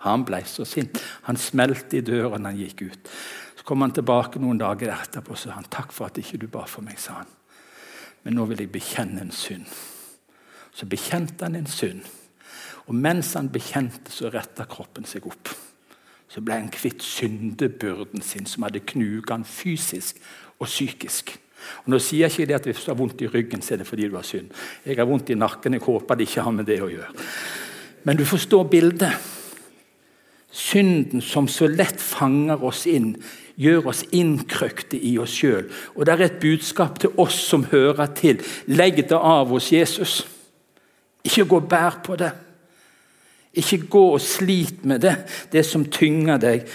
Han 0.06 0.24
ble 0.26 0.42
så 0.46 0.66
sint. 0.68 1.00
Han 1.26 1.38
smelte 1.40 1.98
i 1.98 2.04
døren 2.06 2.46
han 2.46 2.58
gikk 2.58 2.84
ut. 2.86 3.10
Så 3.58 3.66
kom 3.66 3.82
han 3.82 3.94
tilbake 3.94 4.40
noen 4.42 4.60
dager 4.60 4.94
etterpå 4.94 5.34
og 5.34 5.40
sa 5.40 5.56
han, 5.56 5.66
takk 5.70 5.92
for 5.94 6.06
at 6.06 6.20
ikke 6.20 6.38
du 6.38 6.46
ba 6.50 6.64
for 6.70 6.86
meg. 6.86 6.98
sa 7.02 7.20
han. 7.22 7.32
Men 8.22 8.38
nå 8.38 8.46
vil 8.50 8.62
jeg 8.62 8.72
bekjenne 8.74 9.24
en 9.24 9.34
synd. 9.34 9.66
Så 10.72 10.86
bekjente 10.86 11.44
han 11.44 11.58
en 11.58 11.66
synd. 11.66 12.06
Og 12.88 12.94
mens 12.94 13.34
han 13.36 13.50
bekjente, 13.52 14.12
så 14.14 14.30
retta 14.32 14.64
kroppen 14.70 15.04
seg 15.04 15.26
opp. 15.28 15.50
Så 16.28 16.40
ble 16.44 16.56
han 16.56 16.70
kvitt 16.72 17.02
syndebyrden 17.04 18.22
sin, 18.24 18.46
som 18.46 18.64
hadde 18.64 18.84
knuget 18.86 19.32
han 19.32 19.44
fysisk 19.48 20.20
og 20.58 20.68
psykisk. 20.68 21.34
Og 21.84 21.92
Nå 21.92 21.98
sier 21.98 22.28
jeg 22.28 22.32
ikke 22.32 22.46
det 22.48 22.54
at 22.54 22.66
Hvis 22.68 22.84
du 22.84 22.90
har 22.92 22.98
vondt 22.98 23.22
i 23.22 23.26
ryggen, 23.26 23.62
så 23.62 23.74
er 23.74 23.82
det 23.82 23.86
fordi 23.88 24.08
du 24.08 24.16
har 24.16 24.22
synd. 24.22 24.50
Jeg 24.86 24.96
har 24.96 25.08
vondt 25.08 25.30
i 25.30 25.34
nakken, 25.34 25.74
jeg 25.74 25.82
håper 25.82 26.14
det 26.14 26.28
ikke 26.28 26.44
har 26.46 26.54
med 26.54 26.66
det 26.66 26.78
å 26.82 26.90
gjøre. 26.92 27.26
Men 28.02 28.16
du 28.16 28.24
forstår 28.24 28.64
bildet. 28.64 29.12
Synden 30.50 31.20
som 31.20 31.48
så 31.48 31.68
lett 31.68 32.00
fanger 32.00 32.64
oss 32.64 32.86
inn, 32.88 33.12
gjør 33.58 33.90
oss 33.90 34.04
innkrøkte 34.14 34.96
i 34.96 35.16
oss 35.20 35.34
sjøl. 35.40 35.68
Og 35.94 36.06
det 36.06 36.14
er 36.14 36.24
et 36.28 36.40
budskap 36.40 36.98
til 37.02 37.14
oss 37.20 37.36
som 37.50 37.66
hører 37.72 38.10
til. 38.16 38.40
Legg 38.70 39.02
det 39.10 39.18
av 39.18 39.50
hos 39.52 39.72
Jesus. 39.74 40.22
Ikke 41.26 41.44
gå 41.44 41.60
og 41.60 41.68
bær 41.68 41.98
på 42.06 42.16
det. 42.16 42.30
Ikke 43.58 43.80
gå 43.90 44.04
og 44.14 44.22
slit 44.22 44.84
med 44.86 45.02
det, 45.02 45.16
det 45.52 45.64
som 45.66 45.86
tynger 45.90 46.40
deg. 46.40 46.68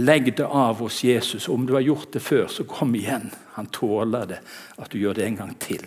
Legg 0.00 0.32
det 0.38 0.46
av 0.46 0.78
hos 0.80 1.02
Jesus. 1.04 1.48
Om 1.48 1.66
du 1.66 1.74
har 1.74 1.84
gjort 1.84 2.12
det 2.14 2.22
før, 2.22 2.46
så 2.48 2.64
kom 2.64 2.94
igjen. 2.94 3.30
Han 3.56 3.68
tåler 3.74 4.30
det 4.30 4.38
at 4.78 4.90
du 4.90 5.00
gjør 5.00 5.18
det 5.18 5.26
en 5.26 5.40
gang 5.42 5.56
til. 5.60 5.84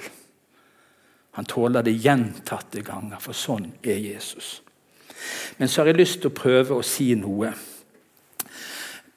Han 1.34 1.48
tåler 1.50 1.82
det 1.82 1.96
gjentatte 1.98 2.84
ganger, 2.86 3.18
for 3.24 3.34
sånn 3.34 3.72
er 3.82 3.98
Jesus. 3.98 4.60
Men 5.58 5.70
så 5.70 5.82
har 5.82 5.92
jeg 5.92 6.02
lyst 6.02 6.22
til 6.22 6.32
å 6.32 6.38
prøve 6.38 6.78
å 6.78 6.86
si 6.86 7.14
noe. 7.20 7.54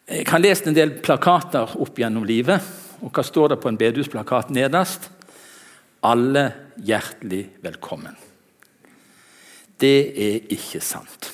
Jeg 0.07 0.29
har 0.31 0.43
lest 0.43 0.69
en 0.69 0.77
del 0.77 0.99
plakater 1.03 1.77
opp 1.83 1.99
gjennom 1.99 2.27
livet. 2.27 2.63
og 3.03 3.11
Hva 3.11 3.25
står 3.27 3.55
det 3.55 3.61
på 3.63 3.69
en 3.73 3.79
bedehusplakat 3.81 4.53
nederst? 4.55 5.11
Alle 6.07 6.45
hjertelig 6.79 7.49
velkommen. 7.65 8.15
Det 9.81 9.99
er 10.15 10.53
ikke 10.55 10.81
sant. 10.81 11.33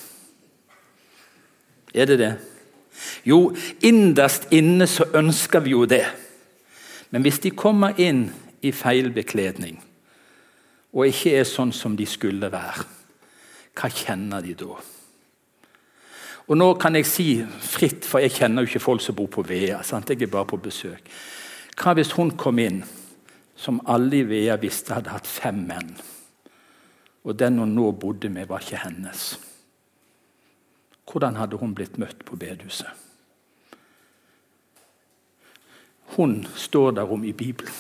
Er 1.95 2.09
det 2.09 2.19
det? 2.19 2.33
Jo, 3.25 3.53
innerst 3.85 4.49
inne 4.55 4.87
så 4.91 5.07
ønsker 5.15 5.61
vi 5.61 5.75
jo 5.75 5.85
det. 5.87 6.07
Men 7.13 7.23
hvis 7.23 7.43
de 7.45 7.53
kommer 7.53 7.99
inn 8.01 8.31
i 8.65 8.73
feil 8.73 9.13
bekledning 9.13 9.81
og 10.93 11.09
ikke 11.09 11.39
er 11.41 11.49
sånn 11.49 11.73
som 11.73 11.95
de 11.97 12.07
skulle 12.09 12.51
være, 12.53 12.85
hva 13.77 13.89
kjenner 13.89 14.45
de 14.45 14.55
da? 14.59 14.77
Og 16.49 16.59
Nå 16.59 16.73
kan 16.81 16.97
jeg 16.99 17.07
si 17.09 17.27
fritt, 17.43 18.05
for 18.09 18.21
jeg 18.21 18.35
kjenner 18.35 18.65
jo 18.65 18.73
ikke 18.73 18.83
folk 18.83 19.05
som 19.05 19.17
bor 19.17 19.31
på 19.33 19.45
Vea. 19.47 19.79
Sant? 19.87 20.11
Jeg 20.11 20.27
er 20.27 20.33
bare 20.33 20.49
på 20.51 20.59
besøk. 20.61 21.07
Hva 21.79 21.95
hvis 21.97 22.13
hun 22.19 22.35
kom 22.37 22.59
inn, 22.61 22.83
som 23.57 23.81
alle 23.89 24.19
i 24.21 24.27
Vea 24.27 24.59
visste 24.61 24.97
hadde 24.97 25.15
hatt 25.15 25.29
fem 25.29 25.63
menn? 25.69 25.95
Og 27.23 27.39
den 27.39 27.61
hun 27.63 27.77
nå 27.77 27.93
bodde 27.95 28.29
med, 28.33 28.49
var 28.51 28.65
ikke 28.65 28.83
hennes. 28.83 29.37
Hvordan 31.07 31.39
hadde 31.39 31.61
hun 31.61 31.75
blitt 31.79 31.99
møtt 32.03 32.27
på 32.27 32.37
bedehuset? 32.37 32.91
Hun 36.17 36.43
står 36.57 36.91
der 36.99 37.13
om 37.13 37.25
i 37.25 37.33
Bibelen. 37.33 37.73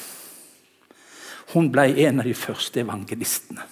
Hun 1.52 1.68
ble 1.72 1.90
en 2.06 2.22
av 2.22 2.28
de 2.28 2.34
første 2.34 2.80
evangelistene. 2.80 3.66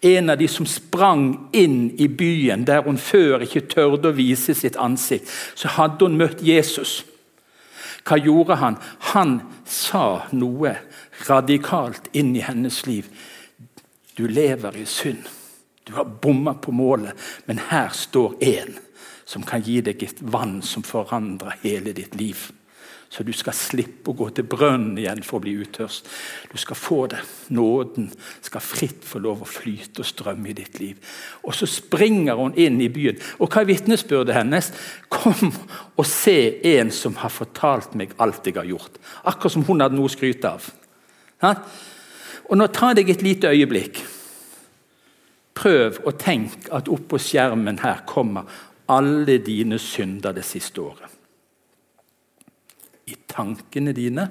En 0.00 0.30
av 0.30 0.38
de 0.38 0.48
som 0.48 0.66
sprang 0.66 1.48
inn 1.56 1.90
i 2.00 2.08
byen 2.08 2.64
der 2.68 2.82
hun 2.84 2.98
før 3.00 3.44
ikke 3.46 3.64
tørde 3.72 4.10
å 4.10 4.16
vise 4.16 4.54
sitt 4.54 4.76
ansikt. 4.76 5.30
Så 5.54 5.72
hadde 5.78 6.04
hun 6.04 6.18
møtt 6.20 6.42
Jesus. 6.44 7.00
Hva 8.06 8.18
gjorde 8.20 8.58
han? 8.60 8.76
Han 9.14 9.40
sa 9.66 10.26
noe 10.36 10.76
radikalt 11.26 12.10
inn 12.12 12.36
i 12.36 12.44
hennes 12.44 12.84
liv. 12.86 13.08
Du 14.16 14.26
lever 14.28 14.76
i 14.76 14.84
synd. 14.86 15.24
Du 15.86 15.94
har 15.94 16.04
bomma 16.04 16.54
på 16.54 16.72
målet, 16.72 17.14
men 17.46 17.60
her 17.70 17.88
står 17.94 18.36
en 18.42 18.78
som 19.26 19.42
kan 19.42 19.62
gi 19.62 19.80
deg 19.82 20.02
et 20.02 20.22
vann 20.22 20.60
som 20.62 20.82
forandrer 20.86 21.58
hele 21.62 21.92
ditt 21.94 22.14
liv. 22.18 22.48
Så 23.08 23.22
du 23.22 23.30
skal 23.32 23.54
slippe 23.54 24.10
å 24.10 24.16
gå 24.18 24.26
til 24.34 24.46
brønnen 24.50 24.96
igjen 24.98 25.22
for 25.24 25.38
å 25.38 25.44
bli 25.44 25.54
uttørst. 25.62 26.08
Du 26.50 26.56
skal 26.58 26.78
få 26.78 26.98
det. 27.12 27.20
Nåden 27.54 28.08
skal 28.44 28.64
fritt 28.64 29.04
få 29.06 29.20
lov 29.22 29.44
å 29.44 29.48
flyte 29.48 30.02
og 30.02 30.08
strømme 30.08 30.50
i 30.50 30.56
ditt 30.58 30.80
liv. 30.82 30.98
Og 31.46 31.54
så 31.54 31.68
springer 31.70 32.38
hun 32.40 32.56
inn 32.58 32.80
i 32.82 32.90
byen. 32.92 33.20
Og 33.38 33.48
hva 33.48 33.62
er 33.62 33.70
vitnesbyrdet 33.70 34.36
hennes? 34.36 34.72
Kom 35.12 35.52
og 35.52 36.04
se 36.10 36.36
en 36.74 36.90
som 36.94 37.16
har 37.22 37.32
fortalt 37.32 37.94
meg 37.98 38.16
alt 38.22 38.46
jeg 38.46 38.58
har 38.58 38.68
gjort. 38.68 38.98
Akkurat 39.24 39.54
som 39.54 39.64
hun 39.70 39.84
hadde 39.84 39.96
noe 39.96 40.10
å 40.10 40.16
skryte 40.16 40.56
av. 40.58 40.66
Og 42.50 42.58
nå 42.58 42.68
tar 42.74 42.98
deg 42.98 43.10
et 43.14 43.24
lite 43.24 43.54
øyeblikk. 43.54 44.02
Prøv 45.56 46.02
å 46.04 46.12
tenke 46.18 46.68
at 46.74 46.90
oppå 46.92 47.20
skjermen 47.22 47.80
her 47.80 48.02
kommer 48.08 48.50
alle 48.92 49.38
dine 49.42 49.78
synder 49.82 50.34
det 50.36 50.44
siste 50.46 50.82
året. 50.82 51.15
Tankene 53.36 53.92
dine, 53.96 54.26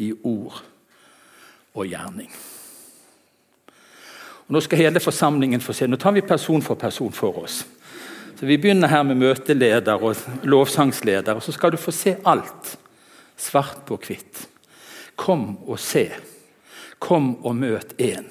i 0.00 0.12
ord 0.24 0.62
og 1.74 1.86
gjerning. 1.86 2.30
Og 4.48 4.56
nå 4.56 4.62
skal 4.64 4.80
hele 4.82 5.02
forsamlingen 5.02 5.62
få 5.62 5.74
se. 5.76 5.86
Nå 5.86 5.98
tar 6.00 6.16
vi 6.16 6.24
person 6.26 6.62
for 6.64 6.80
person 6.80 7.12
for 7.14 7.44
oss. 7.44 7.62
Så 8.40 8.46
Vi 8.46 8.56
begynner 8.56 8.88
her 8.88 9.02
med 9.02 9.20
møteleder 9.20 10.02
og 10.02 10.16
lovsangsleder, 10.42 11.34
og 11.34 11.42
så 11.42 11.52
skal 11.52 11.70
du 11.70 11.76
få 11.76 11.92
se 11.92 12.16
alt. 12.24 12.78
Svart 13.36 13.84
på 13.86 13.98
hvitt. 14.00 14.48
Kom 15.16 15.58
og 15.68 15.78
se. 15.78 16.08
Kom 16.98 17.36
og 17.44 17.56
møt 17.56 17.94
en 18.00 18.26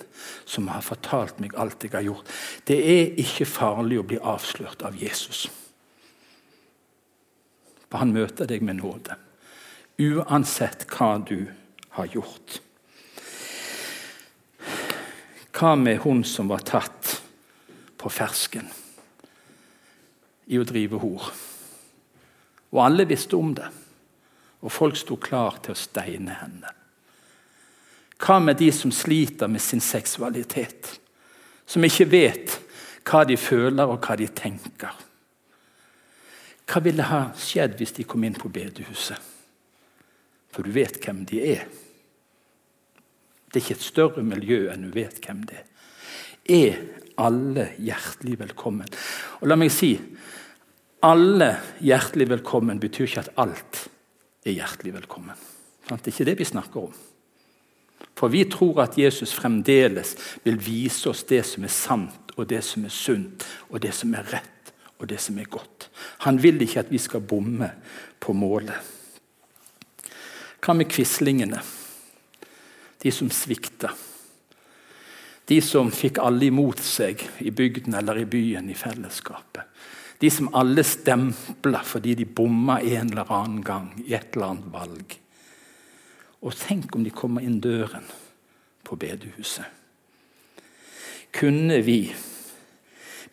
som 0.45 0.67
har 0.67 0.81
fortalt 0.81 1.39
meg 1.39 1.55
alt 1.55 1.83
jeg 1.83 1.93
har 1.93 2.05
gjort. 2.05 2.27
Det 2.65 2.77
er 2.77 3.15
ikke 3.21 3.45
farlig 3.45 3.99
å 4.01 4.05
bli 4.09 4.17
avslørt 4.17 4.81
av 4.85 4.97
Jesus. 4.97 5.45
For 7.89 8.01
han 8.01 8.13
møter 8.13 8.49
deg 8.49 8.65
med 8.65 8.81
nåde, 8.81 9.15
uansett 9.99 10.85
hva 10.87 11.17
du 11.27 11.43
har 11.89 12.07
gjort. 12.07 12.61
Hva 15.51 15.75
med 15.75 15.99
hun 16.05 16.23
som 16.23 16.47
var 16.47 16.63
tatt 16.63 17.17
på 17.99 18.11
fersken 18.13 18.69
i 20.47 20.59
å 20.59 20.67
drive 20.67 21.01
hor? 21.01 21.25
Og 22.69 22.79
alle 22.85 23.07
visste 23.09 23.35
om 23.35 23.51
det, 23.57 23.67
og 24.63 24.71
folk 24.71 24.95
sto 24.99 25.17
klar 25.19 25.57
til 25.63 25.75
å 25.75 25.79
steine 25.79 26.37
henne. 26.37 26.71
Hva 28.19 28.37
med 28.43 28.59
de 28.59 28.69
som 28.75 28.91
sliter 28.91 29.51
med 29.51 29.63
sin 29.63 29.83
seksualitet? 29.83 30.93
Som 31.65 31.83
ikke 31.85 32.07
vet 32.11 32.55
hva 33.07 33.25
de 33.27 33.35
føler 33.39 33.87
og 33.87 33.99
hva 34.03 34.15
de 34.19 34.27
tenker? 34.27 34.95
Hva 36.69 36.83
ville 36.85 37.07
ha 37.09 37.21
skjedd 37.39 37.75
hvis 37.79 37.95
de 37.97 38.07
kom 38.07 38.23
inn 38.27 38.37
på 38.37 38.51
bedehuset? 38.53 39.38
For 40.53 40.65
du 40.65 40.73
vet 40.73 40.97
hvem 41.03 41.23
de 41.29 41.41
er. 41.55 41.65
Det 43.49 43.59
er 43.59 43.63
ikke 43.63 43.77
et 43.79 43.85
større 43.85 44.23
miljø 44.25 44.67
enn 44.71 44.87
du 44.87 44.93
vet 44.93 45.21
hvem 45.25 45.43
det 45.49 45.61
er. 45.61 45.67
Er 46.49 46.79
alle 47.19 47.69
hjertelig 47.77 48.39
velkommen? 48.39 48.89
Og 49.41 49.49
la 49.49 49.57
meg 49.59 49.71
si 49.73 49.93
alle 51.05 51.53
hjertelig 51.79 52.27
velkommen 52.33 52.79
betyr 52.81 53.07
ikke 53.07 53.23
at 53.23 53.35
alt 53.39 53.85
er 54.43 54.57
hjertelig 54.57 54.97
velkommen. 54.97 55.37
Det 55.87 55.95
er 55.95 56.11
ikke 56.11 56.27
det 56.27 56.37
vi 56.41 56.47
snakker 56.49 56.89
om. 56.89 56.97
For 58.19 58.31
vi 58.31 58.43
tror 58.51 58.83
at 58.83 58.97
Jesus 58.99 59.31
fremdeles 59.33 60.15
vil 60.43 60.59
vise 60.59 61.09
oss 61.09 61.23
det 61.29 61.45
som 61.47 61.63
er 61.63 61.71
sant, 61.71 62.33
og 62.35 62.49
det 62.51 62.61
som 62.67 62.83
er 62.87 62.93
sunt, 62.93 63.45
og 63.69 63.79
det 63.83 63.93
som 63.95 64.13
er 64.15 64.27
rett, 64.31 64.73
og 64.99 65.07
det 65.11 65.19
som 65.23 65.39
er 65.39 65.47
godt. 65.47 65.87
Han 66.27 66.39
vil 66.43 66.59
ikke 66.63 66.83
at 66.83 66.91
vi 66.91 66.99
skal 66.99 67.23
bomme 67.23 67.71
på 68.19 68.35
målet. 68.35 68.75
Hva 70.59 70.75
med 70.75 70.89
quislingene? 70.91 71.61
de 73.01 73.11
som 73.11 73.29
svikta. 73.31 73.91
De 75.45 75.61
som 75.61 75.89
fikk 75.91 76.19
alle 76.21 76.49
imot 76.49 76.81
seg 76.83 77.21
i 77.41 77.51
bygden 77.51 77.95
eller 77.97 78.21
i 78.21 78.27
byen 78.29 78.69
i 78.69 78.77
fellesskapet. 78.77 79.63
De 80.19 80.29
som 80.31 80.51
alle 80.53 80.83
stempla 80.83 81.79
fordi 81.87 82.17
de 82.19 82.25
bomma 82.25 82.81
en 82.83 83.13
eller 83.13 83.31
annen 83.31 83.61
gang 83.63 83.93
i 84.03 84.13
et 84.13 84.35
eller 84.35 84.51
annet 84.51 84.71
valg. 84.73 85.15
Og 86.43 86.55
tenk 86.59 86.95
om 86.95 87.05
de 87.07 87.13
kommer 87.15 87.43
inn 87.43 87.61
døren 87.63 88.03
på 88.83 88.97
bedehuset. 88.99 89.65
Kunne 91.31 91.79
vi 91.85 92.01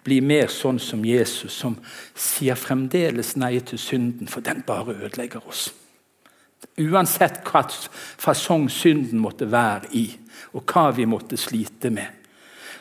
bli 0.06 0.20
mer 0.22 0.46
sånn 0.52 0.78
som 0.78 1.02
Jesus, 1.04 1.56
som 1.58 1.74
sier 2.14 2.54
fremdeles 2.54 3.34
nei 3.40 3.56
til 3.66 3.80
synden, 3.82 4.30
for 4.30 4.44
den 4.46 4.62
bare 4.66 4.94
ødelegger 4.94 5.42
oss? 5.48 5.72
Uansett 6.76 7.40
hva 7.46 7.62
fasong 8.20 8.68
synden 8.70 9.20
måtte 9.22 9.48
være 9.48 9.88
i, 9.96 10.04
og 10.52 10.66
hva 10.68 10.90
vi 10.96 11.06
måtte 11.08 11.38
slite 11.40 11.90
med, 11.90 12.26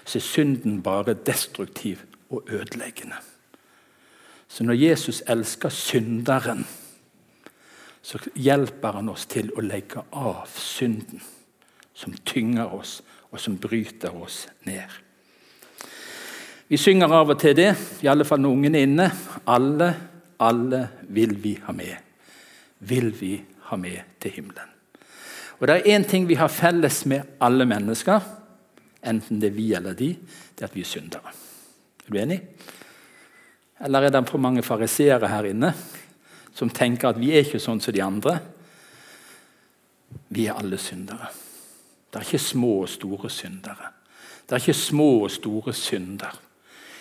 så 0.05 0.19
er 0.19 0.25
synden 0.25 0.81
bare 0.83 1.15
destruktiv 1.25 2.03
og 2.29 2.43
ødeleggende. 2.51 3.15
Så 4.47 4.63
når 4.63 4.73
Jesus 4.73 5.23
elsker 5.27 5.69
synderen, 5.69 6.65
så 8.01 8.19
hjelper 8.35 8.99
han 8.99 9.09
oss 9.09 9.25
til 9.25 9.49
å 9.57 9.63
legge 9.65 10.03
av 10.11 10.51
synden 10.59 11.23
som 11.95 12.13
tynger 12.27 12.75
oss, 12.75 12.99
og 13.31 13.39
som 13.39 13.55
bryter 13.57 14.13
oss 14.15 14.45
ned. 14.67 14.91
Vi 16.67 16.77
synger 16.77 17.11
av 17.13 17.31
og 17.33 17.39
til 17.39 17.55
det, 17.57 17.71
i 18.03 18.07
alle 18.11 18.27
fall 18.27 18.41
når 18.43 18.55
ungene 18.57 18.79
er 18.79 18.87
inne. 18.87 19.09
Alle, 19.47 19.89
alle 20.39 20.81
vil 21.15 21.35
vi 21.41 21.55
ha 21.63 21.73
med. 21.75 21.95
Vil 22.79 23.11
vi 23.15 23.33
ha 23.35 23.43
med 23.43 23.54
til 24.19 24.31
himmelen. 24.31 24.71
Og 25.59 25.67
Det 25.67 25.75
er 25.75 25.97
én 25.97 26.03
ting 26.03 26.27
vi 26.27 26.35
har 26.35 26.47
felles 26.47 27.05
med 27.05 27.21
alle 27.41 27.65
mennesker, 27.65 28.21
enten 29.03 29.39
det 29.39 29.47
er 29.47 29.55
vi 29.55 29.73
eller 29.73 29.93
de, 29.93 30.15
det 30.55 30.61
er 30.61 30.67
at 30.67 30.75
vi 30.75 30.81
er 30.81 30.85
syndere. 30.85 31.31
Er 32.07 32.11
du 32.11 32.17
enig? 32.17 32.41
Eller 33.79 34.01
er 34.01 34.09
det 34.09 34.29
for 34.29 34.37
mange 34.37 34.63
fariseere 34.63 35.27
her 35.27 35.43
inne 35.43 35.73
som 36.53 36.69
tenker 36.69 37.09
at 37.09 37.19
vi 37.19 37.31
er 37.31 37.43
ikke 37.43 37.59
sånn 37.59 37.81
som 37.81 37.93
de 37.93 38.03
andre? 38.03 38.39
Vi 40.29 40.47
er 40.47 40.55
alle 40.55 40.77
syndere. 40.77 41.27
Det 42.11 42.21
er 42.21 42.25
ikke 42.25 42.39
små 42.39 42.71
og 42.81 42.89
store 42.89 43.29
syndere. 43.29 43.91
Det 44.45 44.55
er 44.55 44.61
ikke 44.61 44.73
små 44.73 45.09
og 45.25 45.31
store 45.31 45.73
synder. 45.73 46.41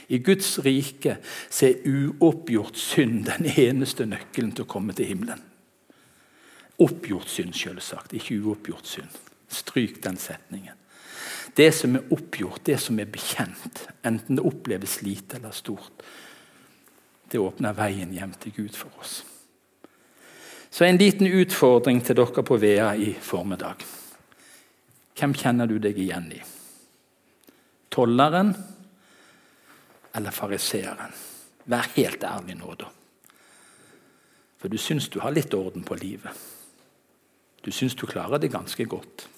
I 0.09 0.19
Guds 0.19 0.59
rike 0.65 1.17
er 1.63 1.87
uoppgjort 1.89 2.77
synd 2.77 3.25
den 3.29 3.47
eneste 3.47 4.07
nøkkelen 4.07 4.53
til 4.53 4.67
å 4.67 4.69
komme 4.69 4.93
til 4.97 5.07
himmelen. 5.13 5.41
Oppgjort 6.83 7.29
synd, 7.31 7.55
selvsagt, 7.55 8.15
ikke 8.17 8.41
uoppgjort 8.43 8.89
synd. 8.89 9.21
Stryk 9.49 10.01
den 10.03 10.17
setningen. 10.19 10.75
Det 11.55 11.71
som 11.75 11.95
er 11.95 12.09
oppgjort, 12.13 12.65
det 12.67 12.81
som 12.83 12.99
er 12.99 13.11
bekjent, 13.11 13.85
enten 14.03 14.41
det 14.41 14.47
oppleves 14.47 14.99
lite 15.07 15.39
eller 15.39 15.55
stort, 15.55 16.03
det 17.31 17.39
åpner 17.39 17.77
veien 17.79 18.11
hjem 18.15 18.35
til 18.43 18.57
Gud 18.57 18.75
for 18.79 18.91
oss. 18.99 19.21
Så 20.75 20.85
en 20.85 20.99
liten 20.99 21.31
utfordring 21.31 22.01
til 22.03 22.19
dere 22.19 22.43
på 22.43 22.59
Vea 22.59 22.89
i 22.99 23.13
formiddag. 23.23 23.85
Hvem 25.15 25.35
kjenner 25.39 25.71
du 25.71 25.77
deg 25.79 25.99
igjen 26.03 26.27
i? 26.35 26.41
Tolleren 27.95 28.51
eller 30.19 30.35
fariseeren? 30.35 31.15
Vær 31.71 31.87
helt 31.95 32.27
ærlig 32.27 32.59
nå, 32.59 32.75
da. 32.75 32.91
For 34.59 34.73
du 34.73 34.79
syns 34.81 35.07
du 35.13 35.21
har 35.23 35.35
litt 35.37 35.55
orden 35.55 35.87
på 35.87 35.95
livet. 36.01 36.35
Du 37.65 37.71
syns 37.73 37.95
du 37.95 38.07
klarer 38.07 38.39
det 38.39 38.53
ganske 38.53 38.85
godt. 38.85 39.29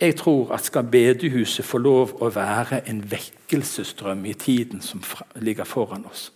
Jeg 0.00 0.16
tror 0.16 0.52
at 0.52 0.64
skal 0.64 0.84
bedehuset 0.90 1.64
få 1.64 1.78
lov 1.78 2.16
å 2.22 2.28
være 2.34 2.82
en 2.88 3.02
vekkelsesstrøm 3.10 4.24
i 4.26 4.34
tiden 4.34 4.82
som 4.82 5.02
ligger 5.36 5.64
foran 5.64 6.06
oss, 6.10 6.32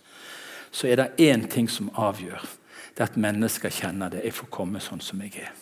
så 0.71 0.87
er 0.87 0.95
det 0.95 1.33
én 1.33 1.47
ting 1.49 1.69
som 1.69 1.91
avgjør. 1.95 2.45
Det 2.95 3.03
er 3.03 3.11
at 3.11 3.17
mennesker 3.17 3.69
kjenner 3.69 4.09
det. 4.09 4.23
Jeg 4.23 4.33
får 4.33 4.47
komme 4.51 4.79
sånn 4.79 5.01
som 5.01 5.21
jeg 5.21 5.35
er. 5.43 5.53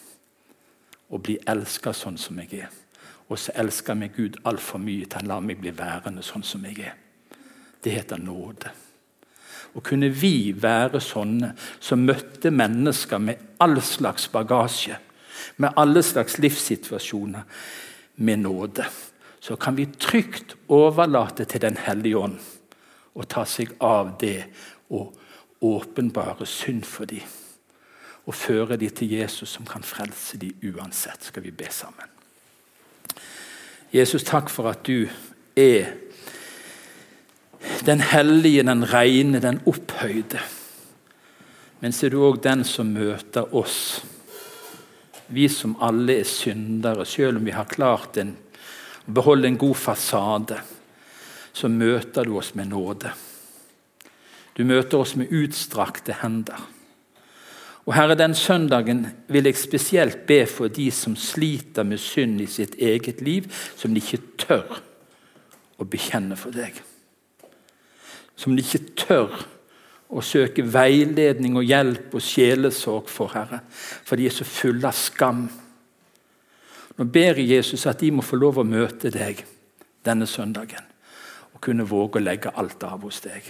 Og 1.09 1.23
bli 1.23 1.37
elska 1.47 1.93
sånn 1.93 2.17
som 2.17 2.39
jeg 2.39 2.63
er. 2.65 2.71
Og 3.29 3.39
så 3.39 3.51
elsker 3.55 3.95
meg 3.95 4.15
Gud 4.15 4.39
altfor 4.45 4.79
mye 4.79 5.05
til 5.05 5.21
han 5.21 5.31
lar 5.31 5.43
meg 5.43 5.59
bli 5.61 5.71
værende 5.75 6.23
sånn 6.23 6.43
som 6.43 6.65
jeg 6.65 6.79
er. 6.91 6.95
Det 7.83 7.93
heter 7.93 8.19
nåde. 8.19 8.71
Og 9.77 9.83
kunne 9.85 10.09
vi 10.09 10.55
være 10.57 10.99
sånne 11.03 11.51
som 11.79 12.01
møtte 12.01 12.49
mennesker 12.49 13.21
med 13.21 13.59
all 13.61 13.77
slags 13.85 14.25
bagasje, 14.33 14.97
med 15.61 15.77
alle 15.77 16.01
slags 16.03 16.39
livssituasjoner, 16.41 17.43
med 18.17 18.41
nåde, 18.41 18.85
så 19.39 19.55
kan 19.55 19.77
vi 19.77 19.85
trygt 19.85 20.55
overlate 20.67 21.45
til 21.45 21.61
Den 21.61 21.77
hellige 21.77 22.17
ånd 22.17 22.39
å 23.13 23.25
ta 23.29 23.45
seg 23.45 23.75
av 23.79 24.15
det 24.21 24.47
og 24.89 25.13
åpenbare 25.61 26.45
synd 26.45 26.83
for 26.85 27.05
dem. 27.05 27.21
Og 28.25 28.35
føre 28.35 28.77
dem 28.77 28.89
til 28.89 29.13
Jesus, 29.13 29.49
som 29.49 29.65
kan 29.65 29.83
frelse 29.83 30.37
dem 30.37 30.73
uansett. 30.73 31.23
Skal 31.23 31.43
vi 31.43 31.51
be 31.51 31.69
sammen. 31.71 32.09
Jesus, 33.93 34.23
takk 34.23 34.49
for 34.49 34.69
at 34.69 34.83
du 34.83 35.07
er 35.55 35.93
den 37.85 37.99
hellige, 37.99 38.63
den 38.63 38.85
rene, 38.85 39.39
den 39.39 39.61
opphøyde. 39.65 40.41
Men 41.79 41.93
så 41.93 42.07
er 42.07 42.13
du 42.13 42.21
òg 42.25 42.39
den 42.43 42.63
som 42.65 42.89
møter 42.93 43.53
oss, 43.55 44.01
vi 45.27 45.45
som 45.51 45.75
alle 45.83 46.21
er 46.21 46.29
syndere. 46.29 47.05
Selv 47.05 47.37
om 47.37 47.45
vi 47.45 47.55
har 47.55 47.69
klart 47.69 48.17
en, 48.21 48.33
å 49.07 49.13
beholde 49.19 49.51
en 49.51 49.59
god 49.59 49.77
fasade, 49.77 50.57
så 51.53 51.69
møter 51.69 52.25
du 52.25 52.37
oss 52.37 52.53
med 52.57 52.71
nåde. 52.71 53.13
Du 54.57 54.63
møter 54.65 54.97
oss 55.03 55.15
med 55.19 55.31
utstrakte 55.33 56.17
hender. 56.23 56.59
Og 57.87 57.93
Herre, 57.95 58.15
Den 58.15 58.35
søndagen 58.35 59.05
vil 59.27 59.45
jeg 59.45 59.57
spesielt 59.57 60.25
be 60.27 60.45
for 60.45 60.67
de 60.67 60.89
som 60.91 61.15
sliter 61.15 61.83
med 61.83 62.01
synd 62.03 62.41
i 62.41 62.49
sitt 62.51 62.75
eget 62.75 63.21
liv, 63.21 63.47
som 63.77 63.93
de 63.93 64.01
ikke 64.01 64.23
tør 64.37 64.81
å 65.77 65.85
bekjenne 65.85 66.35
for 66.35 66.51
deg 66.51 66.81
som 68.37 68.55
de 68.55 68.63
ikke 68.63 68.95
tør 69.07 69.37
å 70.07 70.23
søke 70.23 70.63
veiledning 70.63 71.57
og 71.59 71.67
hjelp 71.67 72.15
og 72.15 72.23
sjelesorg 72.23 73.09
for, 73.11 73.33
Herre. 73.33 73.63
For 73.67 74.15
de 74.19 74.29
er 74.29 74.35
så 74.35 74.47
fulle 74.47 74.87
av 74.87 74.95
skam. 74.95 75.47
Nå 76.97 77.07
ber 77.13 77.41
Jesus 77.41 77.85
at 77.89 77.99
de 78.01 78.13
må 78.13 78.23
få 78.25 78.39
lov 78.39 78.61
å 78.61 78.67
møte 78.67 79.11
deg 79.13 79.43
denne 80.05 80.27
søndagen. 80.29 80.85
Og 81.53 81.61
kunne 81.65 81.87
våge 81.89 82.21
å 82.21 82.23
legge 82.23 82.53
alt 82.55 82.85
av 82.87 83.03
hos 83.03 83.19
deg. 83.25 83.49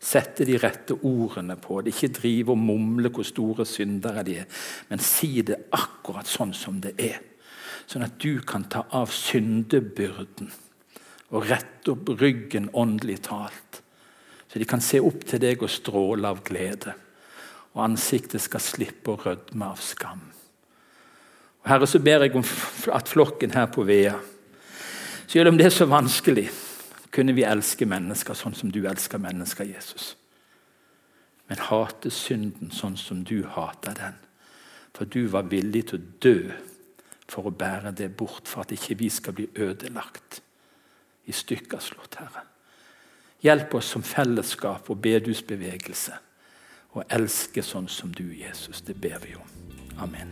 Sette 0.00 0.46
de 0.48 0.56
rette 0.58 0.96
ordene 1.04 1.58
på 1.60 1.82
det. 1.84 1.92
Ikke 1.92 2.14
drive 2.22 2.54
og 2.54 2.62
mumle 2.64 3.12
hvor 3.12 3.26
store 3.28 3.66
syndere 3.68 4.24
de 4.24 4.38
er, 4.40 4.48
men 4.88 5.02
si 5.04 5.42
det 5.44 5.66
akkurat 5.76 6.28
sånn 6.28 6.54
som 6.56 6.80
det 6.80 6.94
er. 6.96 7.20
Sånn 7.86 8.06
at 8.06 8.16
du 8.22 8.40
kan 8.46 8.64
ta 8.70 8.86
av 8.96 9.12
syndebyrden 9.12 10.50
og 11.30 11.46
rette 11.46 11.92
opp 11.92 12.08
ryggen 12.18 12.70
åndelig 12.74 13.20
talt. 13.28 13.69
Så 14.50 14.58
de 14.58 14.66
kan 14.66 14.82
se 14.82 14.98
opp 14.98 15.22
til 15.30 15.38
deg 15.42 15.62
og 15.62 15.70
stråle 15.70 16.26
av 16.26 16.42
glede. 16.42 16.96
Og 17.76 17.84
ansiktet 17.84 18.42
skal 18.42 18.62
slippe 18.62 19.12
å 19.12 19.20
rødme 19.20 19.68
av 19.70 19.78
skam. 19.78 20.24
Og 21.60 21.68
Herre, 21.70 21.86
så 21.86 22.00
ber 22.02 22.24
jeg 22.24 22.34
om 22.34 22.46
at 22.96 23.08
flokken 23.08 23.54
her 23.54 23.68
på 23.70 23.84
Vea, 23.86 24.16
selv 25.30 25.52
om 25.52 25.58
det 25.58 25.68
er 25.68 25.74
så 25.74 25.86
vanskelig, 25.86 26.48
kunne 27.14 27.34
vi 27.36 27.44
elske 27.46 27.86
mennesker 27.86 28.34
sånn 28.34 28.56
som 28.58 28.72
du 28.74 28.80
elsker 28.88 29.20
mennesker, 29.22 29.68
Jesus. 29.68 30.16
Men 31.46 31.62
hate 31.68 32.10
synden 32.10 32.72
sånn 32.74 32.96
som 32.98 33.22
du 33.26 33.44
hater 33.54 33.94
den. 33.98 34.18
For 34.94 35.06
du 35.06 35.28
var 35.30 35.46
villig 35.50 35.84
til 35.90 36.00
å 36.00 36.08
dø 36.22 36.36
for 37.30 37.46
å 37.46 37.54
bære 37.54 37.94
det 37.94 38.10
bort, 38.18 38.48
for 38.50 38.64
at 38.64 38.74
ikke 38.74 38.98
vi 38.98 39.10
skal 39.10 39.36
bli 39.38 39.46
ødelagt, 39.54 40.42
i 41.30 41.34
stykker 41.34 41.78
slått, 41.78 42.18
Herre. 42.18 42.49
Hjelp 43.40 43.74
oss 43.74 43.86
som 43.86 44.02
fellesskap 44.04 44.90
og 44.92 45.00
bedusbevegelse 45.00 46.18
å 46.92 47.04
elske 47.08 47.62
sånn 47.64 47.88
som 47.88 48.12
du, 48.12 48.26
Jesus. 48.36 48.82
Det 48.84 48.98
ber 49.00 49.18
vi 49.24 49.36
om. 49.38 49.48
Amen. 50.00 50.28